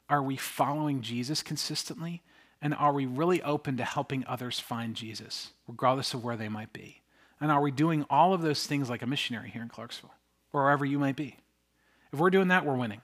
Are 0.10 0.24
we 0.24 0.38
following 0.38 1.02
Jesus 1.02 1.44
consistently? 1.44 2.24
And 2.62 2.74
are 2.74 2.92
we 2.92 3.06
really 3.06 3.42
open 3.44 3.78
to 3.78 3.86
helping 3.86 4.26
others 4.26 4.60
find 4.60 4.96
Jesus, 4.96 5.52
regardless 5.68 6.16
of 6.16 6.24
where 6.24 6.36
they 6.36 6.50
might 6.50 6.74
be? 6.74 7.02
And 7.40 7.52
are 7.52 7.62
we 7.62 7.72
doing 7.72 8.06
all 8.10 8.34
of 8.34 8.42
those 8.42 8.66
things 8.66 8.90
like 8.90 9.04
a 9.04 9.08
missionary 9.08 9.50
here 9.50 9.62
in 9.62 9.70
Clarksville, 9.70 10.14
or 10.52 10.64
wherever 10.64 10.84
you 10.84 10.98
might 10.98 11.16
be? 11.16 11.38
If 12.12 12.20
we're 12.20 12.32
doing 12.32 12.48
that, 12.48 12.66
we're 12.66 12.76
winning 12.76 13.02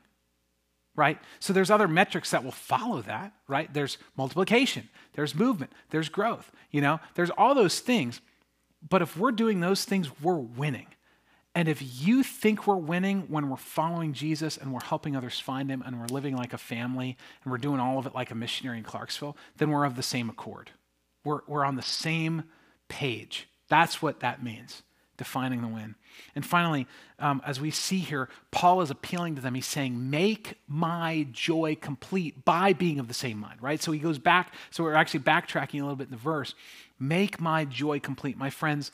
right? 0.95 1.19
So 1.39 1.53
there's 1.53 1.71
other 1.71 1.87
metrics 1.87 2.31
that 2.31 2.43
will 2.43 2.51
follow 2.51 3.01
that, 3.03 3.33
right? 3.47 3.71
There's 3.73 3.97
multiplication, 4.17 4.89
there's 5.13 5.35
movement, 5.35 5.71
there's 5.89 6.09
growth, 6.09 6.51
you 6.71 6.81
know, 6.81 6.99
there's 7.15 7.29
all 7.31 7.55
those 7.55 7.79
things. 7.79 8.21
But 8.87 9.01
if 9.01 9.17
we're 9.17 9.31
doing 9.31 9.59
those 9.59 9.83
things, 9.85 10.09
we're 10.21 10.35
winning. 10.35 10.87
And 11.55 11.69
if 11.69 12.05
you 12.05 12.21
think 12.21 12.67
we're 12.67 12.75
winning 12.75 13.21
when 13.29 13.49
we're 13.49 13.55
following 13.55 14.11
Jesus 14.11 14.57
and 14.57 14.73
we're 14.73 14.83
helping 14.83 15.15
others 15.15 15.39
find 15.39 15.69
him 15.69 15.81
and 15.85 15.99
we're 15.99 16.07
living 16.07 16.35
like 16.35 16.51
a 16.51 16.57
family 16.57 17.17
and 17.43 17.51
we're 17.51 17.57
doing 17.57 17.79
all 17.79 17.97
of 17.97 18.05
it 18.05 18.13
like 18.13 18.29
a 18.29 18.35
missionary 18.35 18.77
in 18.77 18.83
Clarksville, 18.83 19.37
then 19.57 19.71
we're 19.71 19.85
of 19.85 19.95
the 19.95 20.03
same 20.03 20.29
accord. 20.29 20.71
We're, 21.23 21.39
we're 21.47 21.63
on 21.63 21.77
the 21.77 21.81
same 21.81 22.43
page. 22.89 23.47
That's 23.69 24.01
what 24.01 24.19
that 24.19 24.43
means 24.43 24.83
defining 25.17 25.61
the 25.61 25.67
win. 25.67 25.95
And 26.35 26.45
finally, 26.45 26.87
um, 27.19 27.41
as 27.45 27.59
we 27.59 27.71
see 27.71 27.99
here, 27.99 28.29
Paul 28.51 28.81
is 28.81 28.89
appealing 28.89 29.35
to 29.35 29.41
them. 29.41 29.55
He's 29.55 29.65
saying, 29.65 30.09
Make 30.09 30.59
my 30.67 31.27
joy 31.31 31.75
complete 31.75 32.45
by 32.45 32.73
being 32.73 32.99
of 32.99 33.07
the 33.07 33.13
same 33.13 33.37
mind, 33.37 33.61
right? 33.61 33.81
So 33.81 33.91
he 33.91 33.99
goes 33.99 34.19
back. 34.19 34.53
So 34.71 34.83
we're 34.83 34.93
actually 34.93 35.21
backtracking 35.21 35.79
a 35.79 35.83
little 35.83 35.95
bit 35.95 36.07
in 36.07 36.11
the 36.11 36.17
verse. 36.17 36.55
Make 36.99 37.39
my 37.39 37.65
joy 37.65 37.99
complete. 37.99 38.37
My 38.37 38.49
friends, 38.49 38.91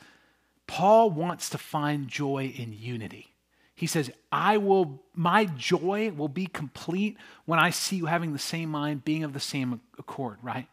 Paul 0.66 1.10
wants 1.10 1.50
to 1.50 1.58
find 1.58 2.08
joy 2.08 2.52
in 2.56 2.72
unity. 2.72 3.32
He 3.74 3.86
says, 3.86 4.10
I 4.30 4.58
will, 4.58 5.02
my 5.14 5.46
joy 5.46 6.12
will 6.12 6.28
be 6.28 6.46
complete 6.46 7.16
when 7.46 7.58
I 7.58 7.70
see 7.70 7.96
you 7.96 8.06
having 8.06 8.32
the 8.32 8.38
same 8.38 8.68
mind, 8.68 9.04
being 9.04 9.24
of 9.24 9.32
the 9.32 9.40
same 9.40 9.80
accord, 9.98 10.38
right? 10.42 10.68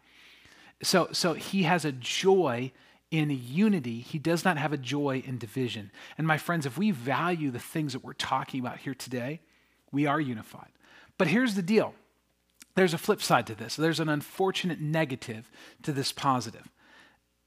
So, 0.82 1.08
so 1.12 1.34
he 1.34 1.64
has 1.64 1.84
a 1.84 1.92
joy 1.92 2.72
in 3.10 3.30
unity, 3.30 4.00
he 4.00 4.18
does 4.18 4.44
not 4.44 4.56
have 4.56 4.72
a 4.72 4.76
joy 4.76 5.22
in 5.26 5.38
division. 5.38 5.90
And 6.16 6.26
my 6.26 6.38
friends, 6.38 6.64
if 6.64 6.78
we 6.78 6.90
value 6.92 7.50
the 7.50 7.58
things 7.58 7.92
that 7.92 8.04
we're 8.04 8.12
talking 8.12 8.60
about 8.60 8.78
here 8.78 8.94
today, 8.94 9.40
we 9.90 10.06
are 10.06 10.20
unified. 10.20 10.70
But 11.18 11.28
here's 11.28 11.54
the 11.54 11.62
deal 11.62 11.94
there's 12.76 12.94
a 12.94 12.98
flip 12.98 13.20
side 13.20 13.46
to 13.48 13.54
this. 13.54 13.76
There's 13.76 14.00
an 14.00 14.08
unfortunate 14.08 14.80
negative 14.80 15.50
to 15.82 15.92
this 15.92 16.12
positive. 16.12 16.68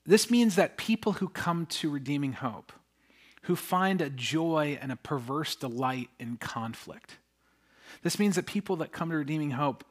This 0.06 0.30
means 0.30 0.56
that 0.56 0.78
people 0.78 1.13
who 1.13 1.30
come 1.30 1.65
to 1.67 1.89
redeeming 1.89 2.34
hope, 2.34 2.73
who 3.43 3.56
find 3.56 4.02
a 4.02 4.10
joy 4.10 4.78
and 4.82 4.91
a 4.91 4.97
perverse 4.97 5.56
delight 5.56 6.10
in 6.19 6.36
conflict, 6.38 7.17
this 8.02 8.19
means 8.19 8.36
that 8.36 8.45
people 8.45 8.76
that 8.78 8.91
come 8.91 9.10
to 9.12 9.17
redeeming 9.17 9.52
hope 9.52 9.86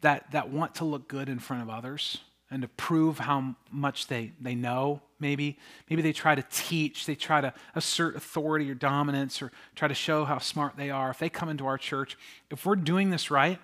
that, 0.00 0.30
that 0.30 0.50
want 0.50 0.76
to 0.76 0.84
look 0.84 1.06
good 1.08 1.28
in 1.28 1.38
front 1.38 1.62
of 1.62 1.68
others, 1.68 2.18
and 2.50 2.62
to 2.62 2.68
prove 2.68 3.18
how 3.18 3.54
much 3.70 4.06
they, 4.06 4.32
they 4.40 4.54
know, 4.54 5.02
maybe. 5.20 5.58
Maybe 5.90 6.02
they 6.02 6.12
try 6.12 6.34
to 6.34 6.44
teach, 6.50 7.06
they 7.06 7.14
try 7.14 7.40
to 7.40 7.52
assert 7.74 8.16
authority 8.16 8.70
or 8.70 8.74
dominance 8.74 9.42
or 9.42 9.52
try 9.74 9.88
to 9.88 9.94
show 9.94 10.24
how 10.24 10.38
smart 10.38 10.76
they 10.76 10.90
are. 10.90 11.10
If 11.10 11.18
they 11.18 11.28
come 11.28 11.48
into 11.48 11.66
our 11.66 11.78
church, 11.78 12.16
if 12.50 12.64
we're 12.64 12.76
doing 12.76 13.10
this 13.10 13.30
right, 13.30 13.58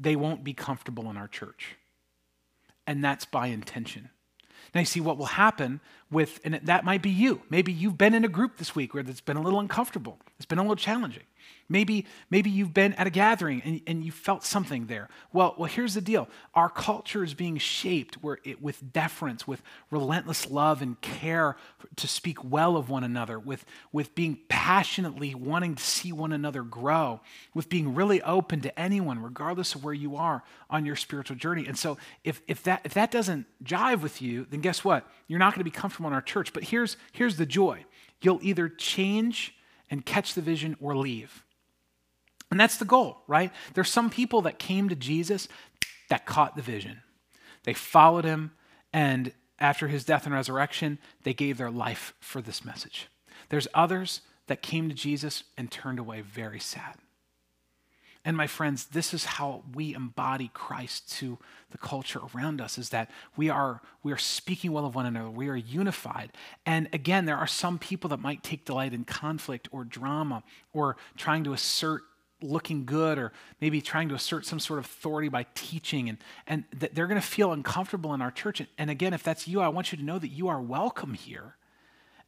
they 0.00 0.16
won't 0.16 0.42
be 0.42 0.52
comfortable 0.52 1.08
in 1.10 1.16
our 1.16 1.28
church. 1.28 1.76
And 2.86 3.04
that's 3.04 3.24
by 3.24 3.46
intention. 3.48 4.10
Now, 4.74 4.80
you 4.80 4.86
see 4.86 5.00
what 5.00 5.18
will 5.18 5.26
happen 5.26 5.80
with, 6.10 6.40
and 6.42 6.54
that 6.64 6.84
might 6.84 7.02
be 7.02 7.10
you. 7.10 7.42
Maybe 7.48 7.72
you've 7.72 7.98
been 7.98 8.14
in 8.14 8.24
a 8.24 8.28
group 8.28 8.56
this 8.56 8.74
week 8.74 8.94
where 8.94 9.04
it's 9.06 9.20
been 9.20 9.36
a 9.36 9.42
little 9.42 9.60
uncomfortable, 9.60 10.18
it's 10.36 10.46
been 10.46 10.58
a 10.58 10.62
little 10.62 10.76
challenging. 10.76 11.22
Maybe, 11.68 12.06
maybe 12.28 12.50
you've 12.50 12.74
been 12.74 12.92
at 12.94 13.06
a 13.06 13.10
gathering 13.10 13.62
and, 13.64 13.80
and 13.86 14.04
you 14.04 14.12
felt 14.12 14.44
something 14.44 14.86
there. 14.86 15.08
Well, 15.32 15.54
well, 15.56 15.68
here's 15.68 15.94
the 15.94 16.00
deal. 16.00 16.28
Our 16.54 16.68
culture 16.68 17.24
is 17.24 17.32
being 17.32 17.56
shaped 17.56 18.16
where 18.22 18.38
it, 18.44 18.60
with 18.60 18.92
deference, 18.92 19.48
with 19.48 19.62
relentless 19.90 20.50
love 20.50 20.82
and 20.82 21.00
care 21.00 21.56
to 21.96 22.06
speak 22.06 22.44
well 22.44 22.76
of 22.76 22.90
one 22.90 23.02
another, 23.02 23.38
with, 23.38 23.64
with 23.92 24.14
being 24.14 24.38
passionately 24.48 25.34
wanting 25.34 25.74
to 25.74 25.82
see 25.82 26.12
one 26.12 26.32
another 26.32 26.62
grow, 26.62 27.20
with 27.54 27.68
being 27.68 27.94
really 27.94 28.20
open 28.22 28.60
to 28.60 28.78
anyone, 28.78 29.22
regardless 29.22 29.74
of 29.74 29.82
where 29.82 29.94
you 29.94 30.16
are 30.16 30.42
on 30.68 30.84
your 30.84 30.96
spiritual 30.96 31.36
journey. 31.36 31.66
And 31.66 31.78
so 31.78 31.96
if, 32.24 32.42
if, 32.46 32.62
that, 32.64 32.82
if 32.84 32.94
that 32.94 33.10
doesn't 33.10 33.46
jive 33.64 34.02
with 34.02 34.20
you, 34.20 34.46
then 34.50 34.60
guess 34.60 34.84
what? 34.84 35.08
You're 35.28 35.38
not 35.38 35.54
going 35.54 35.60
to 35.60 35.64
be 35.64 35.70
comfortable 35.70 36.08
in 36.08 36.14
our 36.14 36.22
church. 36.22 36.52
But 36.52 36.64
here's, 36.64 36.96
here's 37.12 37.36
the 37.36 37.46
joy. 37.46 37.86
You'll 38.20 38.40
either 38.42 38.68
change 38.68 39.54
and 39.90 40.04
catch 40.04 40.34
the 40.34 40.40
vision 40.40 40.76
or 40.80 40.96
leave. 40.96 41.42
And 42.54 42.60
that's 42.60 42.76
the 42.76 42.84
goal, 42.84 43.20
right? 43.26 43.50
There's 43.74 43.90
some 43.90 44.10
people 44.10 44.42
that 44.42 44.60
came 44.60 44.88
to 44.88 44.94
Jesus 44.94 45.48
that 46.08 46.24
caught 46.24 46.54
the 46.54 46.62
vision. 46.62 47.02
They 47.64 47.74
followed 47.74 48.24
him, 48.24 48.52
and 48.92 49.32
after 49.58 49.88
his 49.88 50.04
death 50.04 50.24
and 50.24 50.32
resurrection, 50.32 51.00
they 51.24 51.34
gave 51.34 51.58
their 51.58 51.72
life 51.72 52.14
for 52.20 52.40
this 52.40 52.64
message. 52.64 53.08
There's 53.48 53.66
others 53.74 54.20
that 54.46 54.62
came 54.62 54.88
to 54.88 54.94
Jesus 54.94 55.42
and 55.58 55.68
turned 55.68 55.98
away 55.98 56.20
very 56.20 56.60
sad. 56.60 56.94
And 58.24 58.36
my 58.36 58.46
friends, 58.46 58.84
this 58.84 59.12
is 59.12 59.24
how 59.24 59.64
we 59.74 59.92
embody 59.92 60.52
Christ 60.54 61.10
to 61.14 61.38
the 61.72 61.78
culture 61.78 62.20
around 62.36 62.60
us 62.60 62.78
is 62.78 62.90
that 62.90 63.10
we 63.36 63.50
are 63.50 63.82
we 64.04 64.12
are 64.12 64.16
speaking 64.16 64.70
well 64.70 64.86
of 64.86 64.94
one 64.94 65.06
another. 65.06 65.28
We 65.28 65.48
are 65.48 65.56
unified. 65.56 66.30
And 66.64 66.88
again, 66.92 67.24
there 67.24 67.36
are 67.36 67.48
some 67.48 67.80
people 67.80 68.10
that 68.10 68.20
might 68.20 68.44
take 68.44 68.64
delight 68.64 68.94
in 68.94 69.04
conflict 69.04 69.68
or 69.72 69.82
drama 69.82 70.44
or 70.72 70.96
trying 71.16 71.42
to 71.44 71.52
assert 71.52 72.04
looking 72.44 72.84
good 72.84 73.18
or 73.18 73.32
maybe 73.60 73.80
trying 73.80 74.08
to 74.08 74.14
assert 74.14 74.46
some 74.46 74.60
sort 74.60 74.78
of 74.78 74.84
authority 74.84 75.28
by 75.28 75.46
teaching. 75.54 76.08
And, 76.08 76.18
and 76.46 76.64
that 76.78 76.94
they're 76.94 77.06
going 77.06 77.20
to 77.20 77.26
feel 77.26 77.52
uncomfortable 77.52 78.14
in 78.14 78.22
our 78.22 78.30
church. 78.30 78.62
And 78.78 78.90
again 78.90 79.14
if 79.14 79.22
that's 79.22 79.48
you 79.48 79.60
i 79.60 79.68
want 79.68 79.92
you 79.92 79.98
to 79.98 80.04
know 80.04 80.18
that 80.18 80.28
you 80.28 80.48
are 80.48 80.60
welcome 80.60 81.14
here. 81.14 81.56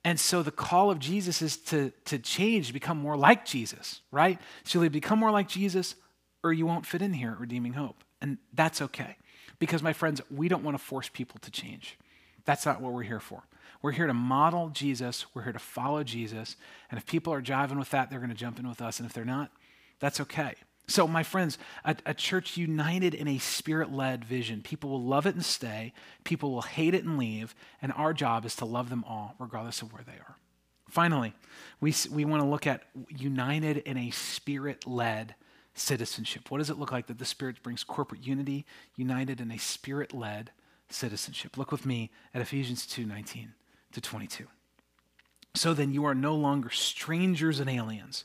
And 0.05 0.21
so 0.21 0.43
the 0.43 0.51
call 0.51 0.91
of 0.91 0.99
jesus 0.99 1.43
is 1.43 1.57
to, 1.57 1.93
to 2.07 2.19
change 2.19 2.73
become 2.73 2.99
more 2.99 3.17
like 3.17 3.45
jesus 3.45 4.01
right? 4.11 4.41
So 4.65 4.83
you 4.83 4.91
become 4.91 5.19
more 5.19 5.31
like 5.31 5.49
jesus 5.49 5.95
or 6.43 6.53
you 6.53 6.67
won't 6.67 6.87
fit 6.87 7.03
in 7.03 7.13
here 7.13 7.33
at 7.33 7.41
redeeming 7.41 7.75
hope. 7.75 8.05
And 8.21 8.39
that's 8.53 8.81
okay. 8.81 9.17
Because 9.59 9.83
my 9.83 9.93
friends 9.93 10.21
we 10.31 10.49
don't 10.49 10.65
want 10.65 10.77
to 10.77 10.83
force 10.83 11.11
people 11.13 11.39
to 11.43 11.51
change. 11.51 11.99
That's 12.45 12.65
not 12.65 12.81
what 12.81 12.93
we're 12.93 13.03
here 13.03 13.21
for. 13.21 13.43
We're 13.83 13.93
here 13.93 14.07
to 14.07 14.15
model 14.15 14.71
jesus. 14.71 15.27
We're 15.35 15.43
here 15.43 15.53
to 15.53 15.59
follow 15.59 16.03
jesus. 16.03 16.57
And 16.91 16.99
if 16.99 17.07
people 17.07 17.33
are 17.33 17.43
jiving 17.43 17.79
with 17.79 17.91
that 17.91 18.11
they're 18.11 18.21
going 18.21 18.31
to 18.31 18.37
jump 18.37 18.59
in 18.59 18.69
with 18.69 18.81
us. 18.81 18.99
And 18.99 19.07
if 19.07 19.13
they're 19.13 19.25
not 19.25 19.51
that's 19.99 20.21
okay. 20.21 20.55
So, 20.89 21.09
my 21.09 21.25
friends, 21.25 21.59
a, 21.85 21.97
a 22.07 22.15
church 22.15 22.57
united 22.57 23.13
in 23.13 23.27
a 23.27 23.39
spirit 23.39 23.93
led 23.93 24.25
vision. 24.25 24.63
People 24.63 24.91
will 24.91 25.03
love 25.03 25.27
it 25.27 25.35
and 25.35 25.45
stay, 25.45 25.93
people 26.23 26.53
will 26.53 26.63
hate 26.63 26.95
it 26.95 27.05
and 27.05 27.19
leave, 27.19 27.55
and 27.83 27.93
our 27.93 28.13
job 28.13 28.45
is 28.45 28.55
to 28.57 28.65
love 28.65 28.89
them 28.89 29.05
all, 29.05 29.35
regardless 29.39 29.83
of 29.83 29.93
where 29.93 30.05
they 30.05 30.13
are. 30.13 30.37
Finally, 30.89 31.35
we, 31.81 31.93
we 32.13 32.25
want 32.25 32.41
to 32.41 32.49
look 32.49 32.67
at 32.67 32.85
united 33.09 33.79
in 33.79 33.97
a 33.97 34.11
spirit 34.11 34.87
led 34.87 35.35
citizenship. 35.75 36.51
What 36.51 36.59
does 36.59 36.71
it 36.71 36.79
look 36.79 36.93
like 36.93 37.09
that 37.09 37.19
the 37.19 37.25
Spirit 37.25 37.63
brings 37.63 37.85
corporate 37.85 38.27
unity, 38.27 38.65
united 38.95 39.41
in 39.41 39.51
a 39.51 39.59
spirit 39.59 40.15
led 40.15 40.51
citizenship? 40.89 41.57
Look 41.57 41.73
with 41.73 41.85
me 41.85 42.11
at 42.33 42.41
Ephesians 42.41 42.87
2 42.87 43.05
19 43.05 43.55
to 43.93 44.01
22. 44.01 44.47
So 45.55 45.75
then, 45.75 45.93
you 45.93 46.05
are 46.05 46.15
no 46.15 46.35
longer 46.35 46.71
strangers 46.71 47.61
and 47.61 47.71
aliens 47.71 48.25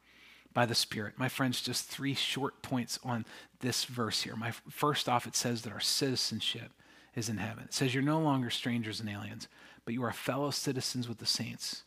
by 0.53 0.65
the 0.65 0.75
Spirit. 0.75 1.13
My 1.17 1.29
friends, 1.29 1.61
just 1.61 1.85
three 1.85 2.13
short 2.13 2.61
points 2.61 2.99
on 3.03 3.25
this 3.59 3.85
verse 3.85 4.23
here. 4.23 4.35
My 4.35 4.51
first 4.69 5.07
off, 5.07 5.25
it 5.27 5.35
says 5.35 5.61
that 5.61 5.73
our 5.73 5.79
citizenship 5.79 6.71
is 7.15 7.29
in 7.29 7.37
heaven. 7.37 7.65
It 7.65 7.73
says 7.73 7.93
you're 7.93 8.03
no 8.03 8.19
longer 8.19 8.49
strangers 8.49 8.99
and 8.99 9.09
aliens, 9.09 9.47
but 9.85 9.93
you 9.93 10.03
are 10.03 10.11
fellow 10.11 10.51
citizens 10.51 11.07
with 11.07 11.19
the 11.19 11.25
saints. 11.25 11.83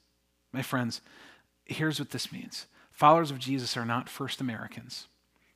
My 0.53 0.63
friends, 0.63 1.01
here's 1.65 1.99
what 1.99 2.11
this 2.11 2.33
means. 2.33 2.67
Followers 2.93 3.31
of 3.31 3.39
Jesus 3.39 3.77
are 3.77 3.85
not 3.85 4.09
first 4.09 4.41
Americans. 4.41 5.09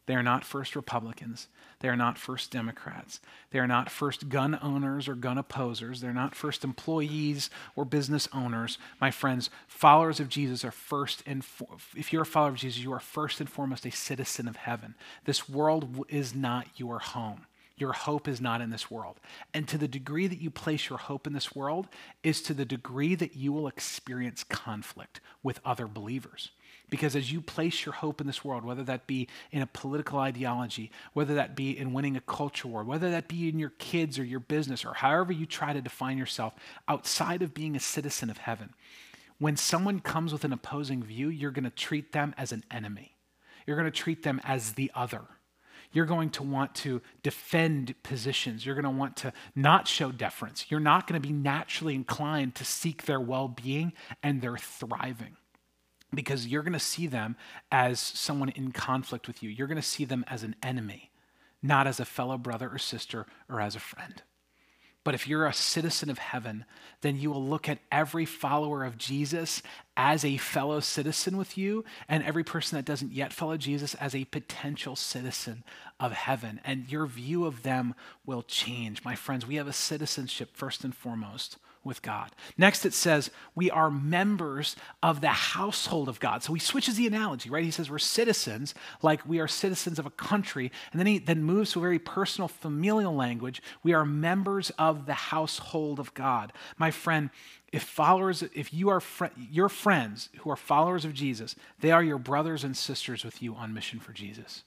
They 0.09 0.15
are 0.15 0.23
not 0.23 0.43
first 0.43 0.75
Republicans. 0.75 1.49
They 1.81 1.89
are 1.89 1.97
not 1.97 2.17
first 2.17 2.51
Democrats. 2.51 3.21
They 3.51 3.59
are 3.59 3.67
not 3.67 3.91
first 3.91 4.31
gun 4.31 4.59
owners 4.63 5.07
or 5.07 5.15
gun 5.15 5.37
opposers. 5.37 6.01
They're 6.01 6.15
not 6.15 6.35
first 6.35 6.65
employees 6.65 7.51
or 7.77 7.85
business 7.85 8.27
owners. 8.33 8.79
My 9.03 9.11
friends, 9.11 9.51
followers 9.67 10.19
of 10.19 10.31
Jesus 10.31 10.65
are 10.65 10.71
first 10.71 11.23
and 11.27 11.45
for- 11.45 11.77
if 11.95 12.11
you're 12.11 12.23
a 12.23 12.27
follower 12.27 12.49
of 12.49 12.57
Jesus, 12.57 12.83
you 12.83 12.91
are 12.95 13.01
first 13.01 13.39
and 13.39 13.51
foremost 13.51 13.85
a 13.85 13.91
citizen 13.91 14.49
of 14.49 14.57
heaven. 14.57 14.95
This 15.27 15.47
world 15.47 16.07
is 16.09 16.35
not 16.35 16.67
your 16.77 17.01
home. 17.01 17.45
Your 17.77 17.93
hope 17.93 18.27
is 18.29 18.41
not 18.41 18.63
in 18.63 18.71
this 18.71 18.91
world. 18.91 19.21
And 19.53 19.69
to 19.69 19.77
the 19.77 19.87
degree 19.87 20.27
that 20.27 20.41
you 20.41 20.51
place 20.51 20.89
your 20.89 20.99
hope 20.99 21.27
in 21.27 21.35
this 21.35 21.55
world 21.55 21.87
is 22.23 22.41
to 22.43 22.55
the 22.55 22.65
degree 22.65 23.15
that 23.15 23.37
you 23.37 23.53
will 23.53 23.69
experience 23.69 24.43
conflict 24.43 25.21
with 25.43 25.61
other 25.67 25.87
believers. 25.87 26.51
Because 26.91 27.15
as 27.15 27.31
you 27.31 27.41
place 27.41 27.85
your 27.85 27.93
hope 27.93 28.21
in 28.21 28.27
this 28.27 28.45
world, 28.45 28.65
whether 28.65 28.83
that 28.85 29.07
be 29.07 29.29
in 29.53 29.61
a 29.61 29.67
political 29.67 30.19
ideology, 30.19 30.91
whether 31.13 31.35
that 31.35 31.55
be 31.55 31.77
in 31.79 31.93
winning 31.93 32.17
a 32.17 32.21
culture 32.23 32.69
war, 32.69 32.83
whether 32.83 33.11
that 33.11 33.29
be 33.29 33.49
in 33.49 33.59
your 33.59 33.73
kids 33.79 34.19
or 34.19 34.25
your 34.25 34.41
business, 34.41 34.85
or 34.85 34.95
however 34.95 35.33
you 35.33 35.45
try 35.45 35.73
to 35.73 35.83
define 35.83 36.17
yourself 36.17 36.55
outside 36.89 37.43
of 37.43 37.53
being 37.53 37.77
a 37.77 37.81
citizen 37.81 38.31
of 38.31 38.39
heaven, 38.39 38.73
when 39.39 39.57
someone 39.57 40.01
comes 40.01 40.33
with 40.33 40.45
an 40.45 40.53
opposing 40.53 41.03
view, 41.03 41.29
you're 41.29 41.51
going 41.51 41.65
to 41.65 41.71
treat 41.71 42.13
them 42.13 42.35
as 42.39 42.53
an 42.53 42.65
enemy. 42.71 43.15
You're 43.67 43.77
going 43.77 43.91
to 43.91 43.97
treat 43.97 44.23
them 44.23 44.41
as 44.45 44.73
the 44.73 44.91
other. 44.95 45.23
You're 45.93 46.07
going 46.07 46.31
to 46.31 46.43
want 46.43 46.75
to 46.77 47.03
defend 47.23 47.95
positions. 48.03 48.65
You're 48.65 48.75
going 48.75 48.85
to 48.85 48.91
want 48.91 49.17
to 49.19 49.33
not 49.55 49.87
show 49.89 50.11
deference. 50.11 50.67
You're 50.71 50.81
not 50.81 51.07
going 51.07 51.21
to 51.21 51.27
be 51.27 51.33
naturally 51.33 51.95
inclined 51.95 52.55
to 52.57 52.65
seek 52.65 53.05
their 53.05 53.21
well 53.21 53.49
being 53.49 53.93
and 54.23 54.41
their 54.41 54.57
thriving 54.57 55.37
because 56.15 56.47
you're 56.47 56.63
going 56.63 56.73
to 56.73 56.79
see 56.79 57.07
them 57.07 57.37
as 57.71 58.01
someone 58.01 58.49
in 58.51 58.73
conflict 58.73 59.27
with 59.27 59.43
you. 59.43 59.51
You're 59.51 59.67
going 59.67 59.77
to 59.77 59.83
see 59.83 60.05
them 60.05 60.25
as 60.29 60.43
an 60.43 60.57
enemy, 60.63 61.11
not 61.63 61.87
as 61.87 62.01
a 62.01 62.05
fellow 62.05 62.39
brother 62.39 62.69
or 62.71 62.79
sister 62.79 63.27
or 63.49 63.61
as 63.61 63.77
a 63.77 63.81
friend. 63.81 64.23
But 65.05 65.15
if 65.15 65.27
you're 65.27 65.47
a 65.47 65.55
citizen 65.55 66.11
of 66.11 66.19
heaven, 66.19 66.67
then 67.01 67.17
you 67.17 67.31
will 67.31 67.43
look 67.43 67.69
at 67.69 67.79
every 67.91 68.27
follower 68.27 68.85
of 68.85 68.99
Jesus 68.99 69.63
as 69.97 70.23
a 70.25 70.37
fellow 70.37 70.81
citizen 70.81 71.39
with 71.39 71.57
you, 71.57 71.85
and 72.09 72.23
every 72.23 72.45
person 72.45 72.77
that 72.77 72.85
doesn't 72.85 73.13
yet 73.13 73.33
follow 73.33 73.57
Jesus 73.57 73.95
as 73.95 74.15
a 74.15 74.27
potential 74.27 74.97
citizen 74.97 75.65
of 75.99 76.13
heaven. 76.13 76.61
And 76.63 76.91
your 76.93 77.07
view 77.07 77.47
of 77.47 77.63
them 77.63 77.95
will 78.27 78.43
change. 78.43 79.03
My 79.03 79.15
friends, 79.15 79.47
we 79.47 79.55
have 79.55 79.69
a 79.69 79.73
citizenship 79.73 80.51
first 80.53 80.85
and 80.85 80.95
foremost 80.95 81.57
with 81.89 82.03
God. 82.03 82.31
Next, 82.57 82.87
it 82.87 82.95
says 82.95 83.31
we 83.57 83.71
are 83.71 83.91
members 83.91 84.77
of 85.03 85.21
the 85.21 85.29
household 85.29 86.09
of 86.09 86.21
God. 86.21 86.45
So 86.45 86.55
he 86.55 86.61
switches 86.61 86.95
the 86.97 87.09
analogy, 87.09 87.51
right? 87.51 87.65
He 87.65 87.73
says 87.73 87.91
we're 87.91 87.99
citizens, 87.99 88.75
like 89.03 89.27
we 89.27 89.41
are 89.41 89.49
citizens 89.49 89.99
of 89.99 90.07
a 90.07 90.11
country. 90.11 90.71
And 90.93 91.01
then 91.01 91.07
he 91.07 91.19
then 91.19 91.43
moves 91.43 91.73
to 91.73 91.81
a 91.81 91.83
very 91.83 91.99
personal, 91.99 92.47
familial 92.47 93.15
language. 93.15 93.61
We 93.83 93.95
are 93.95 94.05
members 94.05 94.71
of 94.79 95.07
the 95.07 95.15
household 95.15 95.99
of 95.99 96.15
God. 96.15 96.53
My 96.77 96.93
friend, 96.93 97.31
if 97.73 97.83
followers, 97.83 98.43
if 98.55 98.73
you 98.73 98.89
are 98.91 99.01
fr- 99.01 99.27
your 99.37 99.69
friends 99.69 100.29
who 100.39 100.51
are 100.51 100.57
followers 100.57 101.05
of 101.05 101.13
Jesus, 101.13 101.57
they 101.81 101.91
are 101.91 102.03
your 102.03 102.19
brothers 102.19 102.63
and 102.63 102.77
sisters 102.77 103.25
with 103.25 103.43
you 103.43 103.55
on 103.55 103.75
mission 103.75 103.99
for 103.99 104.13
Jesus. 104.13 104.65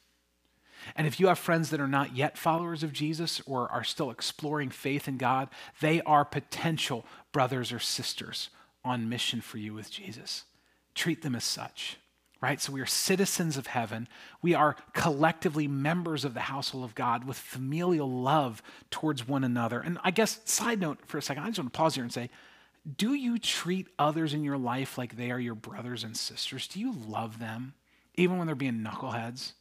And 0.96 1.08
if 1.08 1.20
you 1.20 1.28
have 1.28 1.40
friends 1.40 1.70
that 1.70 1.80
are 1.80 1.88
not 1.88 2.16
yet 2.16 2.38
followers 2.38 2.84
of 2.84 2.94
Jesus 2.94 3.42
or 3.46 3.70
are 3.70 3.84
still 3.84 4.12
exploring 4.12 4.70
faith 4.70 5.08
in 5.08 5.18
God, 5.18 5.50
they 5.80 6.02
are 6.02 6.26
potential 6.26 7.06
brothers 7.32 7.72
or 7.72 7.80
sisters 7.80 8.50
on 8.84 9.10
mission 9.10 9.42
for 9.42 9.58
you 9.58 9.74
with 9.74 9.92
Jesus. 9.92 10.44
Treat 10.96 11.22
them 11.22 11.36
as 11.36 11.44
such, 11.44 11.98
right? 12.42 12.60
So 12.60 12.74
we 12.74 12.82
are 12.82 12.86
citizens 12.86 13.58
of 13.58 13.68
heaven. 13.68 14.08
We 14.42 14.54
are 14.54 14.76
collectively 14.94 15.68
members 15.68 16.26
of 16.26 16.34
the 16.34 16.42
household 16.42 16.84
of 16.84 16.96
God 16.96 17.26
with 17.26 17.38
familial 17.38 18.10
love 18.10 18.62
towards 18.90 19.28
one 19.28 19.44
another. 19.44 19.80
And 19.80 20.00
I 20.04 20.12
guess, 20.12 20.42
side 20.46 20.80
note 20.80 21.00
for 21.06 21.18
a 21.18 21.22
second, 21.22 21.44
I 21.44 21.48
just 21.48 21.60
want 21.60 21.72
to 21.72 21.78
pause 21.78 21.96
here 21.96 22.04
and 22.04 22.12
say, 22.12 22.30
do 22.98 23.14
you 23.14 23.38
treat 23.38 23.88
others 24.00 24.34
in 24.34 24.44
your 24.44 24.58
life 24.58 24.98
like 24.98 25.16
they 25.16 25.30
are 25.30 25.40
your 25.40 25.56
brothers 25.56 26.04
and 26.04 26.18
sisters? 26.18 26.68
Do 26.68 26.80
you 26.80 26.94
love 27.08 27.38
them, 27.38 27.76
even 28.16 28.38
when 28.38 28.48
they're 28.48 28.56
being 28.56 28.84
knuckleheads? 28.84 29.54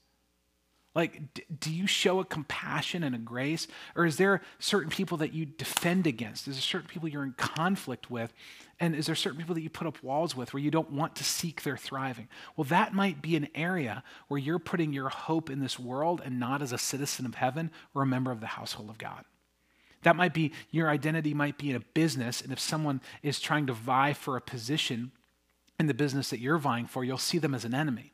Like, 0.95 1.35
d- 1.35 1.45
do 1.61 1.73
you 1.73 1.87
show 1.87 2.19
a 2.19 2.25
compassion 2.25 3.05
and 3.05 3.15
a 3.15 3.19
grace? 3.19 3.69
Or 3.95 4.05
is 4.05 4.17
there 4.17 4.43
certain 4.59 4.91
people 4.91 5.19
that 5.19 5.33
you 5.33 5.47
defend 5.47 6.07
against? 6.07 6.49
Is 6.49 6.57
there 6.57 6.63
certain 6.63 6.89
people 6.89 7.09
you're 7.09 7.23
in 7.23 7.35
conflict 7.35 8.11
with? 8.11 8.33
And 8.81 8.97
is 8.97 9.07
there 9.07 9.15
certain 9.15 9.39
people 9.39 9.55
that 9.55 9.61
you 9.61 9.71
put 9.71 9.87
up 9.87 10.03
walls 10.03 10.35
with 10.35 10.53
where 10.53 10.63
you 10.63 10.71
don't 10.71 10.91
want 10.91 11.15
to 11.17 11.25
seek 11.25 11.63
their 11.63 11.77
thriving? 11.77 12.29
Well, 12.57 12.65
that 12.65 12.93
might 12.93 13.23
be 13.23 13.37
an 13.37 13.49
area 13.55 14.03
where 14.27 14.41
you're 14.41 14.59
putting 14.59 14.93
your 14.93 15.11
hope 15.11 15.49
in 15.49 15.61
this 15.61 15.79
world 15.79 16.23
and 16.25 16.41
not 16.41 16.61
as 16.61 16.73
a 16.73 16.79
citizen 16.79 17.25
of 17.25 17.37
heaven 17.37 17.71
or 17.95 18.03
a 18.03 18.07
member 18.07 18.33
of 18.33 18.41
the 18.41 18.47
household 18.47 18.91
of 18.91 18.99
God. 18.99 19.25
That 20.03 20.17
might 20.17 20.35
be 20.35 20.53
your 20.71 20.89
identity, 20.89 21.35
might 21.35 21.59
be 21.59 21.71
in 21.71 21.77
a 21.77 21.81
business. 21.81 22.41
And 22.41 22.53
if 22.53 22.59
someone 22.59 23.01
is 23.23 23.39
trying 23.39 23.67
to 23.69 23.75
vie 23.75 24.15
for 24.15 24.37
a 24.37 24.41
position 24.41 25.13
in 25.79 25.87
the 25.87 25.95
business 25.95 26.31
that 26.31 26.41
you're 26.41 26.59
vying 26.59 26.87
for, 26.87 27.05
you'll 27.05 27.19
see 27.19 27.39
them 27.39 27.55
as 27.55 27.65
an 27.65 27.75
enemy 27.75 28.13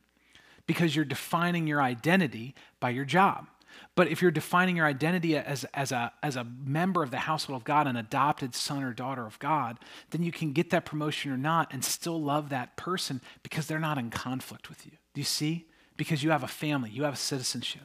because 0.66 0.94
you're 0.94 1.04
defining 1.04 1.66
your 1.66 1.82
identity 1.82 2.54
by 2.80 2.90
your 2.90 3.04
job. 3.04 3.46
But 3.94 4.08
if 4.08 4.20
you're 4.20 4.30
defining 4.30 4.76
your 4.76 4.86
identity 4.86 5.36
as, 5.36 5.64
as, 5.74 5.92
a, 5.92 6.12
as 6.22 6.36
a 6.36 6.44
member 6.44 7.02
of 7.02 7.10
the 7.10 7.18
household 7.18 7.60
of 7.60 7.64
God, 7.64 7.86
an 7.86 7.96
adopted 7.96 8.54
son 8.54 8.82
or 8.82 8.92
daughter 8.92 9.26
of 9.26 9.38
God, 9.38 9.78
then 10.10 10.22
you 10.22 10.32
can 10.32 10.52
get 10.52 10.70
that 10.70 10.84
promotion 10.84 11.32
or 11.32 11.36
not 11.36 11.72
and 11.72 11.84
still 11.84 12.20
love 12.20 12.50
that 12.50 12.76
person 12.76 13.20
because 13.42 13.66
they're 13.66 13.78
not 13.78 13.98
in 13.98 14.10
conflict 14.10 14.68
with 14.68 14.84
you. 14.86 14.92
Do 15.14 15.20
you 15.20 15.26
see? 15.26 15.66
Because 15.96 16.22
you 16.22 16.30
have 16.30 16.42
a 16.42 16.48
family, 16.48 16.90
you 16.90 17.04
have 17.04 17.14
a 17.14 17.18
citizenship. 17.18 17.82